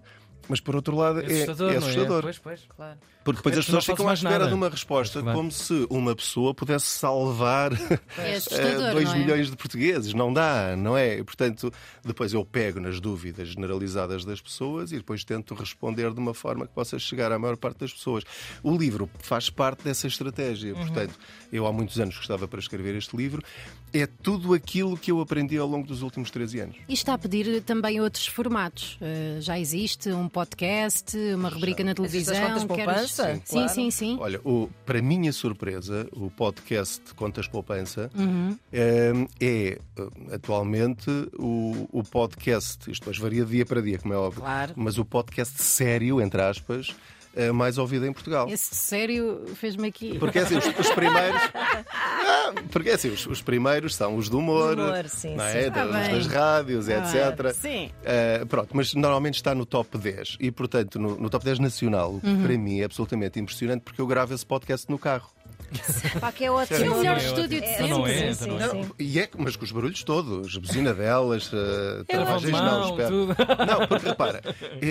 Mas 0.53 0.61
por 0.61 0.77
outro 0.77 0.95
lado, 0.95 1.21
É 1.21 1.25
é, 1.25 1.27
assustador, 1.45 1.73
é 1.73 1.77
assustador. 1.79 2.23
Pois, 2.23 2.39
pois. 2.39 2.61
Claro. 2.77 2.99
Porque 3.25 3.37
depois 3.39 3.57
É, 3.57 3.59
as 3.61 3.65
pessoas 3.65 3.87
ficam 3.87 4.07
à 4.07 4.13
espera 4.13 4.39
nada. 4.41 4.49
de 4.49 4.55
uma 4.55 4.69
resposta 4.69 5.23
Claro. 5.23 5.39
como 5.39 5.51
se 5.51 5.87
uma 5.89 6.15
pessoa 6.15 6.53
pudesse 6.53 6.87
salvar 6.87 7.73
É 8.19 8.35
assustador, 8.37 8.93
2 8.93 9.05
não 9.07 9.15
é? 9.15 9.19
milhões 9.19 9.51
de 9.51 9.57
portugueses. 9.57 10.13
Não 10.13 10.31
dá, 10.31 10.77
não 10.77 10.95
é? 10.95 11.19
E, 11.21 11.25
portanto, 11.25 11.73
depois 12.05 12.35
eu 12.35 12.45
pego 12.45 12.81
nas 12.81 13.01
dúvidas 13.01 13.49
generalizadas 13.49 14.27
das 14.27 14.43
pessoas 14.43 14.93
e 14.93 14.97
depois 14.97 15.25
tento 15.25 15.55
responder 15.55 16.13
de 16.13 16.19
uma 16.21 16.35
forma 16.35 16.67
que 16.67 16.75
possa 16.75 16.99
chegar 16.99 17.33
à 17.33 17.39
maior 17.39 17.57
parte 17.57 17.79
das 17.79 17.93
pessoas. 17.95 18.25
O 18.63 18.77
livro 18.77 19.09
faz 19.21 19.49
parte 19.49 19.85
dessa 19.85 20.07
estratégia. 20.07 20.75
Portanto, 20.75 21.19
eu 21.51 21.67
há 21.67 21.73
muitos 21.73 21.99
anos 21.99 22.17
que 22.17 22.23
estava 22.23 22.47
para 22.47 22.59
escrever 22.61 22.95
este 22.95 23.17
livro. 23.17 23.41
É 23.93 24.07
tudo 24.07 24.55
aquilo 24.55 24.97
que 24.97 25.13
eu 25.13 25.21
aprendi 25.21 25.59
ao 25.59 25.67
longo 25.69 25.87
dos 25.87 26.01
últimos 26.03 26.31
13 26.31 26.61
anos. 26.61 26.77
E 26.89 26.95
está 26.95 27.13
a 27.15 27.19
pedir 27.19 27.61
também 27.63 28.01
outros 28.01 28.27
formatos. 28.27 28.99
Uh, 29.01 29.41
já 29.41 29.59
existe 29.59 30.09
um 30.11 30.29
podcast, 30.29 31.17
uma 31.35 31.49
rubrica 31.51 31.85
na 31.85 31.93
Existe 31.93 32.31
as 32.31 32.39
televisão. 32.39 32.67
contas 32.67 32.77
queres- 32.77 32.85
poupança? 32.87 33.35
Sim, 33.45 33.53
Claro. 33.57 33.69
sim, 33.75 33.91
sim. 33.91 34.17
Olha, 34.19 34.41
o, 34.45 34.71
para 34.87 35.03
minha 35.03 35.33
surpresa, 35.33 36.09
o 36.13 36.31
podcast 36.31 37.03
Contas 37.15 37.47
Poupança 37.47 38.11
Uhum. 38.15 38.57
eh, 38.73 39.13
é, 39.41 39.79
eh, 39.99 40.09
atualmente 40.35 41.11
o, 41.39 41.87
o 41.93 42.03
podcast, 42.03 42.91
isto 42.91 43.01
depois 43.03 43.19
varia 43.19 43.45
de 43.45 43.51
dia 43.53 43.67
para 43.67 43.83
dia, 43.83 43.99
como 43.99 44.15
é 44.15 44.17
óbvio, 44.17 44.41
Claro. 44.43 44.73
mas 44.77 44.97
o 44.99 45.05
podcast 45.05 45.63
sério, 45.63 46.21
entre 46.21 46.41
aspas, 46.41 46.95
eh, 47.37 47.53
mais 47.53 47.79
ouvido 47.79 48.07
em 48.07 48.13
Portugal. 48.13 48.49
Esse 48.49 48.75
sério 48.75 49.45
fez-me 49.55 49.89
aqui. 49.89 50.19
Porque 50.19 50.39
assim, 50.39 50.57
os, 50.57 50.67
os 50.67 50.91
primeiros. 50.95 51.41
Ah, 52.57 52.63
porque 52.71 52.91
assim, 52.91 53.09
os, 53.11 53.27
os 53.27 53.43
primeiros 53.43 53.95
são 53.95 54.17
os 54.17 54.29
do 54.29 54.39
humor, 54.39 54.77
Do 54.77 54.83
humor, 54.85 55.09
sim, 55.09 55.35
não 55.37 55.45
é? 55.45 55.67
Ah, 55.67 55.71
Das- 55.71 55.91
bem. 56.07 56.15
das 56.15 56.27
rádios, 56.27 56.89
etc. 56.89 57.53
Sim. 57.55 57.91
Uh, 58.43 58.47
pronto, 58.47 58.71
mas 58.75 58.95
normalmente 58.95 59.35
está 59.37 59.55
no 59.55 59.65
top 59.67 59.97
10 59.99 60.37
e, 60.41 60.51
portanto, 60.51 60.99
no, 60.99 61.17
no 61.19 61.31
top 61.31 61.45
10 61.45 61.59
nacional, 61.59 62.15
o 62.15 62.21
que 62.21 62.27
Uhum. 62.27 62.43
para 62.43 62.59
mim 62.59 62.81
é 62.81 62.85
absolutamente 62.85 63.39
impressionante 63.41 63.83
porque 63.83 64.01
eu 64.01 64.07
gravo 64.07 64.35
esse 64.35 64.45
podcast 64.47 64.91
no 64.91 64.99
carro. 64.99 65.31
Pá, 66.21 66.31
que 66.33 66.45
é 66.45 66.51
ótimo. 66.51 66.79
É 66.85 66.91
o 66.91 66.99
melhor 66.99 67.17
É 67.19 67.25
estúdio 67.25 67.61
de 67.61 67.89
não 67.89 68.07
é, 68.07 68.35
sempre. 68.35 68.47
não 68.55 68.71
sim, 68.71 68.81
é. 68.81 68.83
sim. 68.85 68.91
E 68.99 69.19
é, 69.21 69.29
mas 69.39 69.57
com 69.57 69.65
os 69.65 69.73
barulhos 69.73 70.03
todos, 70.05 70.57
buzina 70.57 70.93
delas, 70.95 71.53
uh, 71.53 72.05
travagens 72.07 72.51
não, 72.53 72.91
espera. 72.91 73.09
tudo. 73.09 73.37
Não, 73.67 73.87
porque 73.89 74.09
repara, 74.09 74.41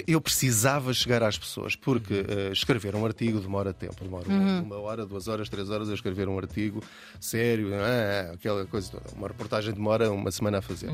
eu- 0.07 0.21
precisava 0.21 0.93
chegar 0.93 1.23
às 1.23 1.37
pessoas, 1.37 1.75
porque 1.75 2.13
uh, 2.21 2.51
escrever 2.53 2.95
um 2.95 3.05
artigo 3.05 3.39
demora 3.39 3.73
tempo, 3.73 4.03
demora 4.03 4.27
uma- 4.27 4.61
uma 4.61 4.77
hora, 4.79 5.05
duas 5.05 5.27
horas, 5.27 5.49
três 5.49 5.69
horas 5.69 5.89
a 5.89 5.93
escrever 5.93 6.27
um 6.29 6.37
artigo 6.37 6.81
sério, 7.19 7.69
ah, 7.73 8.33
aquela 8.33 8.65
coisa 8.65 8.91
toda. 8.91 9.03
Uma 9.15 9.27
reportagem 9.27 9.73
demora 9.73 10.11
uma 10.11 10.31
semana 10.31 10.59
a 10.59 10.61
fazer. 10.61 10.89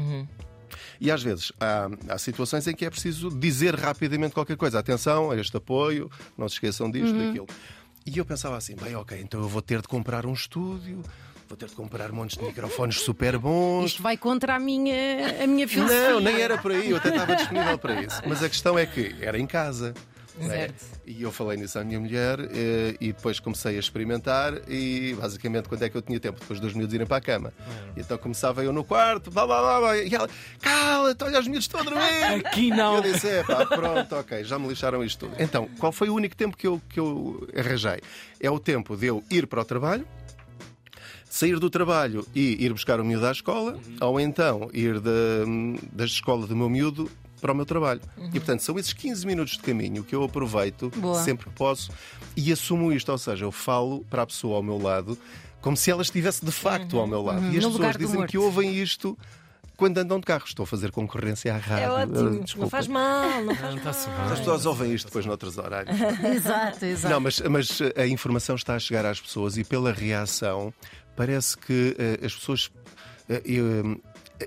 E 0.99 1.09
às 1.11 1.21
vezes 1.23 1.51
há, 1.59 1.89
há 2.09 2.17
situações 2.17 2.67
em 2.67 2.75
que 2.75 2.83
é 2.85 2.89
preciso 2.89 3.29
dizer 3.29 3.75
rapidamente 3.75 4.33
qualquer 4.33 4.57
coisa. 4.57 4.79
Atenção 4.79 5.31
a 5.31 5.37
este 5.37 5.55
apoio, 5.55 6.09
não 6.37 6.47
se 6.49 6.55
esqueçam 6.55 6.89
disto, 6.91 7.15
daquilo. 7.17 7.47
E 8.07 8.17
eu 8.17 8.25
pensava 8.25 8.55
assim: 8.55 8.75
bem, 8.75 8.95
ok, 8.95 9.19
então 9.21 9.41
eu 9.41 9.49
vou 9.49 9.61
ter 9.61 9.81
de 9.81 9.87
comprar 9.87 10.25
um 10.25 10.31
estúdio, 10.33 11.03
vou 11.47 11.57
ter 11.57 11.67
de 11.67 11.75
comprar 11.75 12.09
montes 12.13 12.37
de 12.37 12.43
microfones 12.43 13.01
super 13.01 13.37
bons. 13.37 13.87
Isto 13.87 14.01
vai 14.01 14.15
contra 14.15 14.55
a 14.55 14.59
minha, 14.59 15.43
a 15.43 15.45
minha 15.45 15.67
filosofia. 15.67 16.11
Não, 16.11 16.21
nem 16.21 16.41
era 16.41 16.57
por 16.57 16.71
aí, 16.71 16.89
eu 16.89 16.97
até 16.97 17.09
estava 17.09 17.35
disponível 17.35 17.77
para 17.77 18.01
isso. 18.01 18.21
Mas 18.25 18.41
a 18.41 18.47
questão 18.47 18.79
é 18.79 18.85
que 18.85 19.13
era 19.19 19.37
em 19.37 19.45
casa. 19.45 19.93
Não 20.39 20.51
é? 20.51 20.57
Certo. 20.57 20.85
E 21.05 21.21
eu 21.21 21.31
falei 21.31 21.57
nisso 21.57 21.77
à 21.79 21.83
minha 21.83 21.99
mulher 21.99 22.39
eh, 22.39 22.95
e 22.99 23.13
depois 23.13 23.39
comecei 23.39 23.75
a 23.77 23.79
experimentar 23.79 24.53
e 24.69 25.15
basicamente 25.19 25.67
quando 25.69 25.83
é 25.83 25.89
que 25.89 25.95
eu 25.97 26.01
tinha 26.01 26.19
tempo? 26.19 26.39
Depois 26.39 26.59
dos 26.59 26.73
miúdos 26.73 26.93
irem 26.93 27.07
para 27.07 27.17
a 27.17 27.21
cama. 27.21 27.53
E 27.95 27.99
então 28.01 28.17
começava 28.17 28.63
eu 28.63 28.71
no 28.73 28.83
quarto, 28.83 29.31
blá, 29.31 29.45
blá, 29.47 29.61
blá, 29.61 29.79
blá, 29.79 29.97
e 29.97 30.13
ela, 30.13 30.29
cala-te, 30.61 31.23
olha, 31.23 31.39
os 31.39 31.47
miúdos 31.47 31.63
estão 31.65 31.79
a 31.79 31.83
dormir. 31.83 32.45
Aqui 32.45 32.67
E 32.67 32.69
não. 32.71 32.95
eu 32.97 33.01
disse, 33.01 33.27
é 33.27 33.43
pá, 33.43 33.65
pronto, 33.65 34.15
ok, 34.15 34.43
já 34.43 34.57
me 34.59 34.67
lixaram 34.67 35.03
isto 35.03 35.27
tudo. 35.27 35.41
Então, 35.41 35.67
qual 35.79 35.91
foi 35.91 36.09
o 36.09 36.13
único 36.15 36.35
tempo 36.35 36.55
que 36.57 36.67
eu, 36.67 36.81
que 36.89 36.99
eu 36.99 37.47
arranjei? 37.57 37.99
É 38.39 38.49
o 38.51 38.59
tempo 38.59 38.95
de 38.97 39.07
eu 39.07 39.23
ir 39.31 39.47
para 39.47 39.61
o 39.61 39.65
trabalho, 39.65 40.05
sair 41.29 41.59
do 41.59 41.69
trabalho 41.69 42.25
e 42.33 42.63
ir 42.63 42.71
buscar 42.73 42.99
o 42.99 43.05
miúdo 43.05 43.25
à 43.25 43.31
escola, 43.31 43.77
ou 44.01 44.19
então 44.19 44.69
ir 44.73 44.99
da, 44.99 45.11
da 45.91 46.05
escola 46.05 46.47
do 46.47 46.55
meu 46.55 46.69
miúdo 46.69 47.09
para 47.41 47.51
o 47.51 47.55
meu 47.55 47.65
trabalho. 47.65 48.01
E 48.33 48.39
portanto, 48.39 48.61
são 48.61 48.77
esses 48.79 48.93
15 48.93 49.25
minutos 49.25 49.53
de 49.53 49.59
caminho 49.59 50.03
que 50.03 50.15
eu 50.15 50.23
aproveito 50.23 50.91
Boa. 50.97 51.21
sempre 51.23 51.45
que 51.49 51.55
posso 51.55 51.91
e 52.35 52.51
assumo 52.51 52.91
isto, 52.91 53.11
ou 53.11 53.17
seja, 53.17 53.45
eu 53.45 53.51
falo 53.51 54.03
para 54.09 54.21
a 54.23 54.25
pessoa 54.25 54.57
ao 54.57 54.63
meu 54.63 54.77
lado 54.77 55.17
como 55.61 55.75
se 55.75 55.89
ela 55.91 56.01
estivesse 56.01 56.45
de 56.45 56.51
facto 56.51 56.97
ao 56.99 57.07
meu 57.07 57.21
lado. 57.21 57.45
E 57.53 57.57
as 57.57 57.63
No 57.63 57.71
pessoas 57.71 57.97
dizem 57.97 58.15
morto. 58.17 58.29
que 58.29 58.37
ouvem 58.37 58.75
isto 58.75 59.17
quando 59.75 59.97
andam 59.97 60.19
de 60.19 60.25
carro. 60.25 60.43
Estou 60.45 60.63
a 60.63 60.67
fazer 60.67 60.91
concorrência 60.91 61.53
à 61.53 61.57
rádio. 61.57 61.83
É 61.85 61.91
ótimo. 61.91 62.43
Não 62.57 62.69
faz 62.69 62.87
mal, 62.87 63.43
não 63.43 63.55
faz 63.55 63.75
Não 63.75 63.83
mal. 63.83 63.93
bem. 64.23 64.33
As 64.33 64.39
pessoas 64.39 64.65
ouvem 64.65 64.93
isto 64.93 65.07
depois 65.07 65.25
noutros 65.25 65.57
horários. 65.57 65.95
Exato, 66.23 66.85
exato. 66.85 67.13
Não, 67.13 67.19
mas, 67.19 67.39
mas 67.41 67.79
a 67.95 68.07
informação 68.07 68.55
está 68.55 68.75
a 68.75 68.79
chegar 68.79 69.05
às 69.05 69.19
pessoas 69.19 69.57
e 69.57 69.63
pela 69.63 69.91
reação 69.91 70.73
parece 71.15 71.57
que 71.57 71.95
eh, 71.99 72.25
as 72.25 72.33
pessoas. 72.35 72.71
eh, 73.27 73.41
eh, 73.45 73.97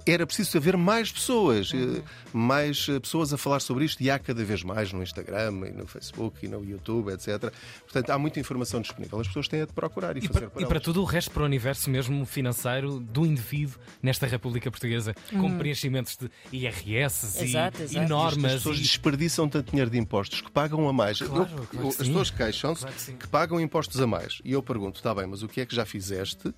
era 0.06 0.26
preciso 0.26 0.56
haver 0.58 0.76
mais 0.76 1.10
pessoas, 1.10 1.72
eh, 1.74 2.02
mais 2.32 2.86
eh, 2.88 2.98
pessoas 3.00 3.32
a 3.32 3.38
falar 3.38 3.60
sobre 3.60 3.84
isto 3.84 4.02
e 4.02 4.10
há 4.10 4.18
cada 4.18 4.44
vez 4.44 4.62
mais 4.62 4.92
no 4.92 5.02
Instagram 5.02 5.66
e 5.68 5.72
no 5.72 5.86
Facebook 5.86 6.44
e 6.44 6.48
no 6.48 6.64
YouTube, 6.64 7.10
etc. 7.12 7.52
Portanto, 7.82 8.10
há 8.10 8.18
muita 8.18 8.38
informação 8.40 8.80
disponível. 8.80 9.20
As 9.20 9.26
pessoas 9.26 9.48
têm 9.48 9.62
a 9.62 9.66
de 9.66 9.72
procurar 9.72 10.16
e, 10.16 10.20
E 10.20 10.28
fazer 10.28 10.40
para, 10.40 10.50
por 10.50 10.62
e 10.62 10.66
para 10.66 10.80
tudo 10.80 11.00
o 11.02 11.04
resto, 11.04 11.30
para 11.30 11.42
o 11.42 11.44
universo 11.46 11.90
mesmo 11.90 12.24
financeiro 12.24 13.00
do 13.00 13.26
indivíduo 13.26 13.78
nesta 14.02 14.26
República 14.26 14.70
Portuguesa, 14.70 15.14
com 15.30 15.56
preenchimentos 15.58 16.16
de 16.16 16.30
IRS 16.52 17.42
Exato, 17.42 17.80
e, 17.80 17.84
exato. 17.84 18.06
e 18.06 18.08
normas. 18.08 18.52
As 18.52 18.58
pessoas 18.58 18.78
e- 18.78 18.82
desperdiçam 18.82 19.48
tanto 19.48 19.70
dinheiro 19.70 19.90
de 19.90 19.98
impostos 19.98 20.40
que 20.40 20.50
pagam 20.50 20.88
a 20.88 20.92
mais. 20.92 21.18
Claro, 21.18 21.50
Eu- 21.56 21.66
claro 21.66 21.88
as 21.88 21.96
pessoas 21.96 22.30
queixam-se 22.30 22.82
Claro 22.82 22.96
que 22.96 23.12
que 23.12 23.28
pagam 23.28 23.60
impostos 23.60 24.00
a 24.00 24.06
mais. 24.06 24.40
E 24.44 24.52
eu 24.52 24.62
pergunto, 24.62 24.98
está 24.98 25.14
bem, 25.14 25.26
mas 25.26 25.42
o 25.42 25.48
que 25.48 25.60
é 25.60 25.66
que 25.66 25.74
já 25.74 25.84
fizeste 25.84 26.54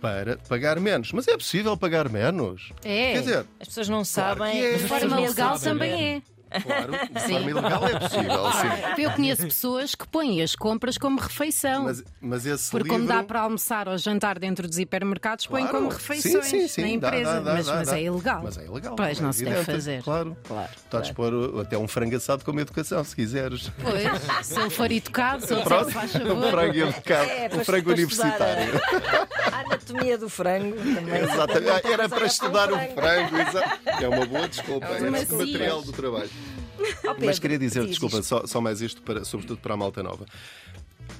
para 0.00 0.36
pagar 0.48 0.78
menos? 0.80 1.12
Mas 1.12 1.28
é 1.28 1.36
possível 1.36 1.76
pagar 1.76 2.08
menos? 2.08 2.72
É. 2.84 3.12
Quer 3.14 3.20
dizer, 3.20 3.46
As 3.60 3.68
pessoas 3.68 3.88
não 3.88 4.02
Claro 4.02 4.38
sabem. 4.38 4.60
é. 4.64 4.72
De 4.74 4.88
forma 4.88 5.20
legal 5.20 5.58
também 5.58 6.14
é. 6.16 6.22
claro, 6.62 6.90
de 6.90 6.98
Sim. 7.22 7.32
forma 7.34 7.50
ilegal 7.50 7.86
é 7.86 7.98
possível, 8.00 8.52
sim. 8.52 9.02
Eu 9.02 9.10
conheço 9.12 9.42
pessoas 9.44 9.94
que 9.94 10.04
põem 10.08 10.42
as 10.42 10.56
compras 10.56 10.98
como 10.98 11.20
refeição. 11.20 11.84
Mas, 11.84 12.02
mas 12.20 12.44
esse 12.44 12.68
Porque 12.72 12.88
livro... 12.90 13.06
como 13.06 13.08
dá 13.18 13.22
para 13.22 13.42
almoçar 13.42 13.86
ou 13.86 13.96
jantar 13.96 14.36
dentro 14.36 14.66
dos 14.66 14.76
hipermercados, 14.76 15.46
põem 15.46 15.62
Claro. 15.62 15.76
como 15.78 15.90
refeições 15.90 16.46
Sim, 16.46 16.62
sim, 16.62 16.68
sim, 16.68 16.80
na 16.82 16.88
empresa. 16.88 17.34
dá, 17.34 17.40
dá, 17.40 17.52
mas 17.54 17.66
dá, 17.66 17.74
mas 17.76 17.92
é 17.92 18.02
ilegal. 18.02 18.40
Mas 18.42 18.58
é 18.58 18.64
ilegal. 18.64 18.96
Pois, 18.96 19.18
é 19.18 19.22
não 19.22 19.32
se 19.32 19.44
deve 19.44 19.56
evidente, 19.58 19.72
fazer. 19.76 20.02
Claro. 20.02 20.36
Claro, 20.48 20.70
Podes 20.90 21.10
pôr 21.12 21.60
até 21.60 21.78
um 21.78 21.86
frango 21.86 22.16
assado 22.16 22.44
como 22.44 22.58
educação, 22.58 23.04
se 23.04 23.14
quiseres. 23.14 23.70
Pois, 23.80 24.46
se 24.46 24.58
ele 24.60 24.70
for 24.70 24.90
educado, 24.90 25.46
se 25.46 25.52
ele 25.54 25.62
faz 25.64 26.14
um 26.16 26.18
favor. 26.26 26.50
frango 26.50 26.76
educado, 26.78 27.30
É, 27.30 27.50
um 27.54 27.64
frango 27.64 27.90
universitário. 27.92 28.72
anatomia 29.80 30.18
do 30.18 30.28
frango 30.28 30.76
também. 30.76 31.22
Exatamente. 31.22 31.86
Ah, 31.86 31.92
Era 31.92 32.08
para 32.08 32.26
estudar 32.26 32.72
o 32.72 32.78
frango. 32.94 33.36
exato. 33.36 33.80
É 34.04 34.08
uma 34.08 34.26
boa 34.26 34.48
desculpa. 34.48 34.86
É 34.86 34.96
esse 34.96 35.10
macias. 35.10 35.30
material 35.30 35.82
do 35.82 35.92
trabalho. 35.92 36.30
Pedro, 36.76 37.26
Mas 37.26 37.38
queria 37.38 37.58
dizer, 37.58 37.80
diz 37.80 37.90
desculpa, 37.90 38.22
só, 38.22 38.46
só 38.46 38.60
mais 38.60 38.80
isto, 38.80 39.02
para, 39.02 39.24
sobretudo 39.24 39.60
para 39.60 39.74
a 39.74 39.76
malta 39.76 40.02
nova. 40.02 40.24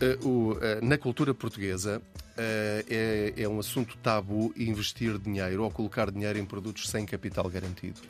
Eh, 0.00 0.18
o, 0.24 0.56
eh, 0.60 0.80
na 0.80 0.96
cultura 0.96 1.34
portuguesa 1.34 2.00
eh, 2.36 3.32
é, 3.36 3.42
é 3.42 3.48
um 3.48 3.58
assunto 3.58 3.96
tabu 3.98 4.54
investir 4.56 5.18
dinheiro 5.18 5.62
ou 5.62 5.70
colocar 5.70 6.10
dinheiro 6.10 6.38
em 6.38 6.44
produtos 6.44 6.88
sem 6.88 7.04
capital 7.04 7.48
garantido. 7.50 8.00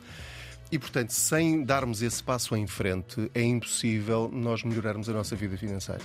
E, 0.71 0.79
portanto, 0.79 1.09
sem 1.09 1.65
darmos 1.65 2.01
esse 2.01 2.23
passo 2.23 2.55
em 2.55 2.65
frente, 2.65 3.29
é 3.35 3.41
impossível 3.41 4.29
nós 4.31 4.63
melhorarmos 4.63 5.09
a 5.09 5.13
nossa 5.13 5.35
vida 5.35 5.57
financeira. 5.57 6.01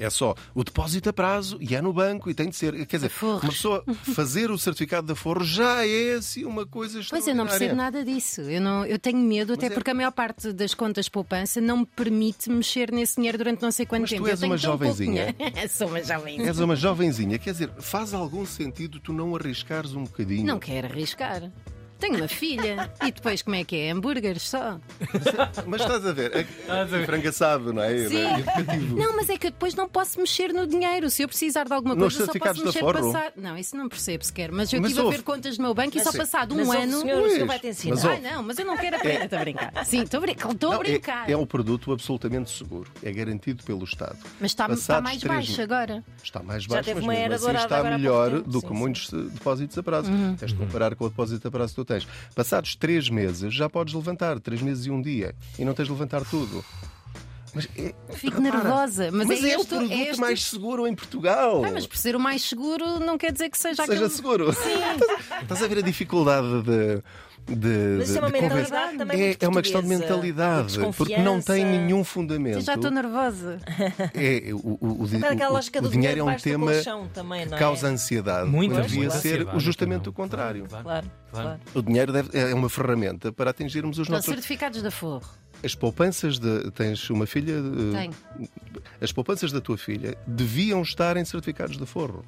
É 0.00 0.08
só 0.08 0.34
o 0.54 0.64
depósito 0.64 1.10
a 1.10 1.12
prazo 1.12 1.58
e 1.60 1.76
é 1.76 1.82
no 1.82 1.92
banco 1.92 2.30
e 2.30 2.34
tem 2.34 2.48
de 2.48 2.56
ser. 2.56 2.86
Quer 2.86 2.96
dizer, 2.96 3.06
Aforros. 3.08 3.42
uma 3.42 3.52
pessoa 3.52 3.84
fazer 4.14 4.50
o 4.50 4.56
certificado 4.58 5.06
de 5.06 5.12
aforro 5.12 5.44
já 5.44 5.86
é 5.86 6.14
assim 6.14 6.44
uma 6.46 6.64
coisa 6.66 7.00
Pois 7.10 7.28
eu 7.28 7.34
não 7.34 7.46
percebo 7.46 7.74
nada 7.76 8.02
disso. 8.02 8.40
Eu, 8.40 8.62
não, 8.62 8.86
eu 8.86 8.98
tenho 8.98 9.18
medo, 9.18 9.52
até 9.52 9.66
é- 9.66 9.70
porque 9.70 9.90
a 9.90 9.94
maior 9.94 10.10
parte 10.12 10.52
das 10.54 10.72
contas 10.72 11.06
poupança 11.08 11.60
não 11.60 11.80
me 11.80 11.86
permite 11.86 12.48
mexer 12.50 12.90
nesse 12.90 13.16
dinheiro 13.16 13.36
durante 13.36 13.60
não 13.62 13.70
sei 13.70 13.84
quanto 13.84 14.00
Mas 14.02 14.10
tu 14.10 14.14
tempo. 14.16 14.28
és 14.28 14.40
eu 14.42 14.48
uma 14.48 14.56
jovenzinha. 14.56 15.36
Sou 15.68 15.88
uma 15.88 16.02
jovenzinha. 16.02 16.46
És 16.48 16.58
uma 16.58 16.74
jovenzinha, 16.76 17.38
quer 17.38 17.52
dizer, 17.52 17.70
faz 17.78 18.14
algum 18.14 18.46
sentido 18.46 18.98
tu 19.00 19.12
não 19.12 19.36
arriscares 19.36 19.92
um 19.94 20.04
bocadinho? 20.04 20.46
Não 20.46 20.58
quero 20.58 20.86
arriscar. 20.88 21.50
Tenho 22.00 22.16
uma 22.16 22.28
filha. 22.28 22.90
E 23.06 23.12
depois 23.12 23.42
como 23.42 23.56
é 23.56 23.64
que 23.64 23.76
é? 23.76 23.90
Hambúrgueres 23.90 24.48
só? 24.48 24.80
Mas 25.66 25.80
estás 25.82 26.06
a 26.06 26.12
ver, 26.12 26.46
a 26.68 26.84
ver. 26.84 27.02
é 27.02 27.06
frangaçado, 27.06 27.72
não 27.72 27.82
é? 27.82 28.08
Sim. 28.08 28.16
É. 28.16 28.76
Não, 28.96 29.16
mas 29.16 29.28
é 29.28 29.36
que 29.36 29.46
eu 29.48 29.50
depois 29.50 29.74
não 29.74 29.88
posso 29.88 30.18
mexer 30.18 30.52
no 30.52 30.66
dinheiro. 30.66 31.10
Se 31.10 31.22
eu 31.22 31.28
precisar 31.28 31.64
de 31.64 31.72
alguma 31.72 31.94
coisa, 31.96 32.26
só 32.26 32.32
posso 32.32 32.64
mexer 32.64 32.80
Forro? 32.80 33.12
passar. 33.12 33.32
Não, 33.36 33.56
isso 33.56 33.76
não 33.76 33.88
percebo 33.88 34.24
sequer. 34.24 34.50
Mas 34.50 34.72
eu 34.72 34.80
Mas 34.80 34.90
estive 34.92 35.06
a 35.06 35.10
ver 35.10 35.22
contas 35.22 35.56
do 35.56 35.62
meu 35.62 35.74
banco 35.74 35.96
e 35.96 36.02
só 36.02 36.10
sim. 36.10 36.18
passado 36.18 36.54
Mas 36.54 36.66
um 36.66 36.70
o 36.70 36.72
ano. 36.72 37.00
senhor, 37.00 37.22
o 37.22 37.30
senhor 37.30 37.46
vai 37.46 37.58
te 37.58 37.66
ensinar. 37.68 37.94
mas, 37.96 38.04
Ah, 38.04 38.18
não, 38.32 38.42
mas 38.42 38.58
eu 38.58 38.64
não 38.66 38.76
quero 38.76 38.96
aprender, 38.96 39.24
estou 39.24 39.38
a 39.38 39.42
brincar. 39.42 39.84
Sim, 39.84 40.02
estou 40.02 40.18
a 40.18 40.20
brincar. 40.22 40.50
Estou 40.52 40.70
a 40.70 40.74
Não, 40.74 40.80
é- 40.80 40.84
brincar. 40.84 41.30
é, 41.30 41.36
um 41.36 41.46
produto 41.46 41.92
absolutamente 41.92 42.50
seguro. 42.50 42.90
É 43.02 43.12
garantido 43.12 43.62
pelo 43.64 43.84
Estado. 43.84 44.16
Mas 44.40 44.50
está, 44.52 44.66
está 44.70 45.00
mais 45.00 45.22
baixo 45.22 45.48
meses- 45.50 45.60
agora. 45.60 46.04
Está 46.22 46.42
mais 46.42 46.62
Já 46.64 46.68
baixo, 46.70 46.84
teve 46.84 46.94
mas 47.00 47.04
uma 47.04 47.12
mesmo 47.12 47.24
era 47.24 47.34
assim 47.36 47.44
dourada 47.44 47.64
está 47.76 47.90
melhor 47.98 48.40
do 48.42 48.60
que 48.62 48.72
muitos 48.72 49.10
depósitos 49.10 49.76
a 49.76 49.82
prazo. 49.82 50.10
Uhum. 50.10 50.34
Tens 50.36 50.52
de 50.52 50.58
comparar 50.58 50.94
com 50.94 51.04
o 51.04 51.08
depósito 51.08 51.46
a 51.46 51.50
prazo 51.50 51.74
tu 51.74 51.84
tens. 51.90 52.08
Passados 52.34 52.74
três 52.76 53.08
meses 53.08 53.52
já 53.52 53.68
podes 53.68 53.94
levantar, 53.94 54.38
três 54.40 54.62
meses 54.62 54.86
e 54.86 54.90
um 54.90 55.00
dia, 55.02 55.34
e 55.58 55.64
não 55.64 55.74
tens 55.74 55.86
de 55.86 55.92
levantar 55.92 56.24
tudo. 56.24 56.64
Mas 57.52 57.68
é, 57.76 57.94
Fico 58.14 58.40
repara, 58.40 58.62
nervosa. 58.62 59.10
Mas, 59.10 59.26
mas 59.26 59.44
é, 59.44 59.50
é, 59.50 59.56
o 59.56 59.60
este, 59.60 59.68
produto 59.68 59.92
é 59.92 60.02
este... 60.02 60.20
mais 60.20 60.44
seguro 60.44 60.86
em 60.86 60.94
Portugal. 60.94 61.64
Ah, 61.64 61.70
mas 61.72 61.86
por 61.86 61.96
ser 61.96 62.14
o 62.14 62.20
mais 62.20 62.42
seguro 62.42 63.00
não 63.00 63.18
quer 63.18 63.32
dizer 63.32 63.50
que 63.50 63.58
seja, 63.58 63.84
Seja 63.84 63.92
aquele... 63.92 64.10
seguro. 64.10 64.50
Estás, 64.50 65.42
estás 65.42 65.62
a 65.62 65.66
ver 65.66 65.78
a 65.78 65.82
dificuldade 65.82 66.62
de. 66.62 67.02
De, 67.46 67.96
Mas 67.98 68.08
isso 68.08 68.18
é 68.18 68.20
de- 68.20 68.26
uma 68.26 68.26
de 68.30 68.40
mentalidade 68.40 68.96
também 68.96 69.20
é, 69.22 69.26
muito 69.26 69.42
é 69.42 69.48
uma 69.48 69.62
questão 69.62 69.82
de 69.82 69.88
mentalidade, 69.88 70.72
de 70.74 70.78
porque 70.96 71.16
não 71.18 71.40
tem 71.40 71.64
nenhum 71.64 72.04
fundamento. 72.04 72.56
Eu 72.56 72.60
já 72.60 72.74
estou 72.74 72.90
nervosa. 72.92 73.58
É, 74.14 74.52
o, 74.52 74.56
o, 74.56 74.78
o, 74.80 74.86
o- 75.00 75.02
o 75.02 75.80
do 75.82 75.88
dinheiro 75.88 76.20
é 76.20 76.22
um 76.24 76.36
tema 76.36 76.72
também, 77.12 77.46
que 77.48 77.54
é? 77.54 77.58
causa 77.58 77.88
ansiedade. 77.88 78.48
Muito, 78.48 78.80
devia 78.82 79.00
muita 79.00 79.16
ser 79.18 79.46
justamente 79.58 80.08
o 80.08 80.12
contrário. 80.12 80.66
Claro, 80.68 80.84
Claro, 80.84 81.06
claro. 81.32 81.46
claro. 81.48 81.60
O 81.74 81.82
dinheiro 81.82 82.12
deve- 82.12 82.38
é 82.38 82.54
uma 82.54 82.68
ferramenta 82.68 83.32
para 83.32 83.50
atingirmos 83.50 83.98
os 83.98 84.02
Estão 84.02 84.16
nossos. 84.16 84.32
certificados 84.32 84.80
da 84.82 84.90
Forro. 84.90 85.28
As 85.62 85.74
poupanças 85.74 86.38
de. 86.38 86.70
Tens 86.70 87.10
uma 87.10 87.26
filha. 87.26 87.52
eh, 87.54 87.98
Tenho. 87.98 88.48
As 89.00 89.12
poupanças 89.12 89.52
da 89.52 89.60
tua 89.60 89.76
filha 89.76 90.16
deviam 90.26 90.80
estar 90.82 91.16
em 91.16 91.24
certificados 91.24 91.76
de 91.76 91.84
forro. 91.84 92.24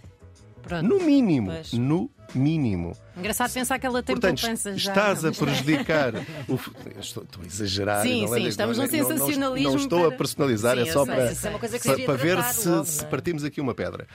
Pronto. 0.63 0.89
No 0.89 1.01
mínimo. 1.05 1.51
Pois. 1.51 1.73
No 1.73 2.11
mínimo. 2.35 2.97
Engraçado 3.17 3.53
pensar 3.53 3.79
que 3.79 3.87
ela 3.87 4.03
tem 4.03 4.17
Portanto, 4.17 4.41
já. 4.41 4.53
estás 4.75 5.25
a 5.25 5.29
Mas- 5.29 5.39
prejudicar. 5.39 6.15
o 6.49 6.59
Estou, 7.01 7.25
estou 7.25 7.43
a 7.43 7.47
exagerar. 7.47 8.03
Sim, 8.03 8.25
é- 8.25 8.29
sim, 8.29 8.47
estamos 8.47 8.79
não 8.79 8.87
num 8.87 8.91
é- 8.95 8.97
não- 8.97 9.09
não- 9.09 9.17
sensacionalismo 9.19 9.71
Não, 9.73 9.77
estou 9.79 9.99
para- 10.05 10.15
a 10.15 10.19
personalizar, 10.19 10.77
Sim, 10.77 10.83
é 10.89 10.93
só 10.93 11.05
para, 11.05 11.15
é 11.31 11.35
para, 11.35 12.05
para 12.07 12.15
ver 12.15 12.43
se, 12.45 12.69
logo, 12.69 12.85
se 12.85 13.05
é? 13.05 13.07
partimos 13.09 13.45
aqui 13.45 13.61
uma 13.61 13.75
pedra. 13.75 14.07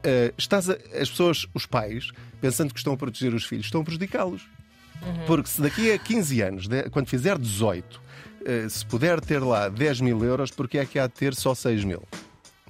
Uh, 0.00 0.34
estás 0.36 0.68
a- 0.68 0.76
as 1.00 1.08
pessoas, 1.08 1.46
os 1.54 1.64
pais, 1.64 2.10
pensando 2.40 2.72
que 2.74 2.78
estão 2.78 2.92
a 2.92 2.96
proteger 2.96 3.32
os 3.34 3.44
filhos, 3.44 3.64
estão 3.66 3.80
a 3.80 3.84
prejudicá-los. 3.84 4.42
Uhum. 5.02 5.24
Porque 5.26 5.48
se 5.48 5.62
daqui 5.62 5.90
a 5.92 5.98
15 5.98 6.42
anos, 6.42 6.68
de- 6.68 6.90
quando 6.90 7.08
fizer 7.08 7.38
18, 7.38 8.00
uh, 8.42 8.68
se 8.68 8.84
puder 8.84 9.20
ter 9.22 9.38
lá 9.42 9.68
10 9.70 10.00
mil 10.02 10.22
euros, 10.22 10.50
porque 10.50 10.76
é 10.76 10.84
que 10.84 10.98
há 10.98 11.06
de 11.06 11.14
ter 11.14 11.34
só 11.34 11.54
6 11.54 11.82
mil? 11.84 12.02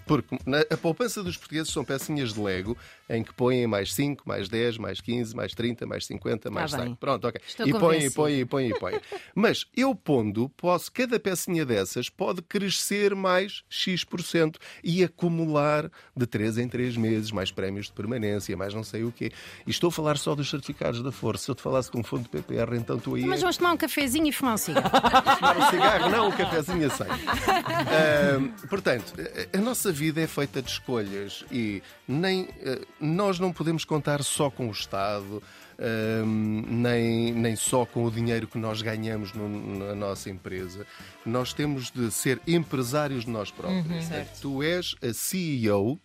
Porque 0.07 0.37
na, 0.47 0.61
a 0.61 0.77
poupança 0.77 1.23
dos 1.23 1.37
portugueses 1.37 1.73
são 1.73 1.83
pecinhas 1.85 2.35
de 2.35 2.41
Lego 2.41 2.77
em 3.09 3.23
que 3.23 3.33
põem 3.35 3.67
mais 3.67 3.93
5, 3.93 4.23
mais 4.27 4.49
10, 4.49 4.79
mais 4.79 5.01
15, 5.01 5.35
mais 5.35 5.53
30, 5.55 5.87
mais 5.87 6.07
50, 6.07 6.51
mais 6.51 6.71
Tá 6.71 6.79
100. 6.79 6.87
bem. 6.87 6.95
Pronto, 6.95 7.27
ok. 7.29 7.41
Estou 7.47 7.67
e 7.67 7.73
põem, 7.73 8.05
e 8.05 8.11
põem, 8.11 8.41
e 8.41 8.45
põem, 8.45 8.69
e 8.71 8.79
põem. 8.79 9.01
Mas 9.35 9.67
eu 9.77 9.95
pondo, 9.95 10.49
posso, 10.57 10.91
cada 10.91 11.19
pecinha 11.21 11.65
dessas 11.67 12.09
pode 12.09 12.41
crescer 12.43 13.15
mais 13.15 13.63
X% 13.69 14.59
e 14.83 15.05
acumular 15.05 15.91
de 16.17 16.27
3 16.27 16.59
em 16.59 16.69
3 16.69 16.97
meses 16.97 17.31
mais 17.31 17.51
prémios 17.51 17.87
de 17.87 17.93
permanência, 17.93 18.57
mais 18.57 18.73
não 18.75 18.83
sei 18.85 19.05
o 19.05 19.13
quê. 19.13 19.31
E 19.67 19.71
estou 19.71 19.89
a 19.89 19.93
falar 19.93 20.17
só 20.17 20.35
dos 20.35 20.49
certificados 20.49 21.03
da 21.03 21.13
Força. 21.13 21.45
Se 21.45 21.51
eu 21.51 21.55
te 21.55 21.63
falasse 21.63 21.91
de 21.91 21.99
um 21.99 22.03
fundo 22.03 22.23
de 22.23 22.29
PPR, 22.31 22.77
então 22.77 22.99
tu 22.99 23.15
aí 23.17 23.25
Mas 23.27 23.41
vamos 23.41 23.57
tomar 23.57 23.73
um 23.73 23.77
cafezinho 23.77 24.27
e 24.29 24.33
fumar 24.33 24.55
um 24.55 24.59
cigarro. 24.59 24.91
fumar 25.37 25.59
um 25.59 25.71
cigarro, 25.71 26.11
não 26.11 26.29
um 26.29 26.33
cafezinho 26.33 26.91
sem. 26.91 27.07
Ahm, 27.85 28.49
portanto, 28.69 29.13
a- 29.53 29.59
nossa 29.61 29.93
vida 29.93 30.21
é 30.21 30.27
feita 30.27 30.63
de 30.63 30.71
escolhas 30.71 31.45
e 31.51 31.83
nem, 32.07 32.49
eh, 32.61 32.81
nós 33.05 33.39
não 33.39 33.53
podemos 33.53 33.85
contar 33.85 34.23
só 34.23 34.51
com 34.51 34.69
o 34.69 34.73
Estado, 34.73 35.43
ahm, 35.79 36.63
nem, 36.69 37.33
nem 37.33 37.57
só 37.57 37.85
com 37.85 38.05
o 38.05 38.11
dinheiro 38.11 38.47
que 38.47 38.59
nós 38.59 38.81
ganhamos 38.83 39.33
no- 39.33 39.79
na 39.79 39.95
nossa 39.95 40.31
empresa. 40.31 40.87
Nós 41.25 41.53
temos 41.53 41.91
de 41.91 42.11
ser 42.11 42.41
empresários 42.47 43.25
de 43.25 43.31
nós 43.31 43.51
próprios. 43.51 43.85
Portanto, 43.87 44.29
tu 44.41 44.63
és 44.63 44.95
a 45.03 45.13
CEO 45.13 45.99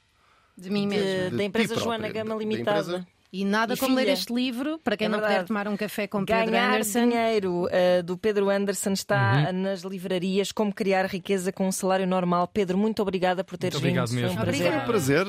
De 0.57 0.69
mim 0.69 0.87
mesmo. 0.87 1.37
Da 1.37 1.43
empresa 1.43 1.75
Joana 1.85 2.09
Gama 2.09 2.35
da 2.35 2.39
Limitada. 2.39 3.07
E 3.31 3.45
nada 3.45 3.75
E 3.75 3.77
como 3.77 3.93
ler 3.95 4.01
filha. 4.05 4.13
este 4.13 4.33
livro, 4.33 4.79
para 4.83 4.97
quem 4.97 5.05
É 5.05 5.07
não 5.09 5.19
verdade. 5.19 5.35
puder 5.41 5.47
tomar 5.47 5.67
um 5.67 5.77
café 5.77 6.07
com 6.07 6.25
Pedro 6.25 6.45
Ganhar 6.51 6.69
Anderson. 6.73 7.07
dinheiro 7.09 7.65
uh, 7.65 8.01
do 8.03 8.17
Pedro 8.17 8.49
Anderson 8.49 8.91
está 8.93 9.53
nas 9.53 9.81
livrarias. 9.81 10.51
Como 10.51 10.73
criar 10.73 11.05
riqueza 11.05 11.51
com 11.51 11.67
um 11.67 11.71
salário 11.71 12.07
normal. 12.07 12.47
Pedro, 12.47 12.75
muito 12.75 13.03
obrigada 13.03 13.43
por 13.43 13.55
teres 13.55 13.75
Muito 13.79 13.85
obrigado 13.85 14.07
vindo. 14.09 14.21
mesmo. 14.21 14.33
Foi 14.33 14.41
um 14.41 14.45
Foi 14.45 14.57
prazer. 14.57 14.73
um 14.73 14.85
prazer. 14.85 15.27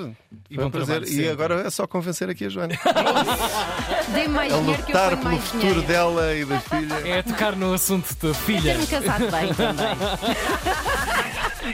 E 0.51 0.55
Foi 0.55 0.65
um 0.65 0.67
bom 0.67 0.71
prazer. 0.71 1.03
E 1.13 1.29
agora 1.29 1.55
é 1.67 1.69
só 1.71 1.87
convencer 1.87 2.31
aqui 2.31 2.47
a 2.47 2.49
Joana. 2.49 2.75
Dê 4.15 4.29
mais 4.29 4.53
A 4.55 4.59
dinheiro 4.59 4.83
que 4.83 4.93
eu 4.93 4.97
lutar 4.97 5.11
ponho 5.11 5.19
pelo 5.21 5.31
mais 5.35 5.45
futuro 5.45 5.61
dinheiro. 5.69 5.83
dela 5.87 6.35
e 6.35 6.45
da 6.47 6.61
filha. 6.61 6.95
É 7.09 7.23
tocar 7.23 7.55
no 7.55 7.75
assunto 7.75 8.15
da 8.27 8.33
filha. 8.33 8.73
Ter-me 8.77 8.87
casado 8.87 9.31
bem 9.31 9.55
também. 9.55 9.87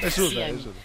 Ajuda, 0.07 0.44
ajuda. 0.46 0.77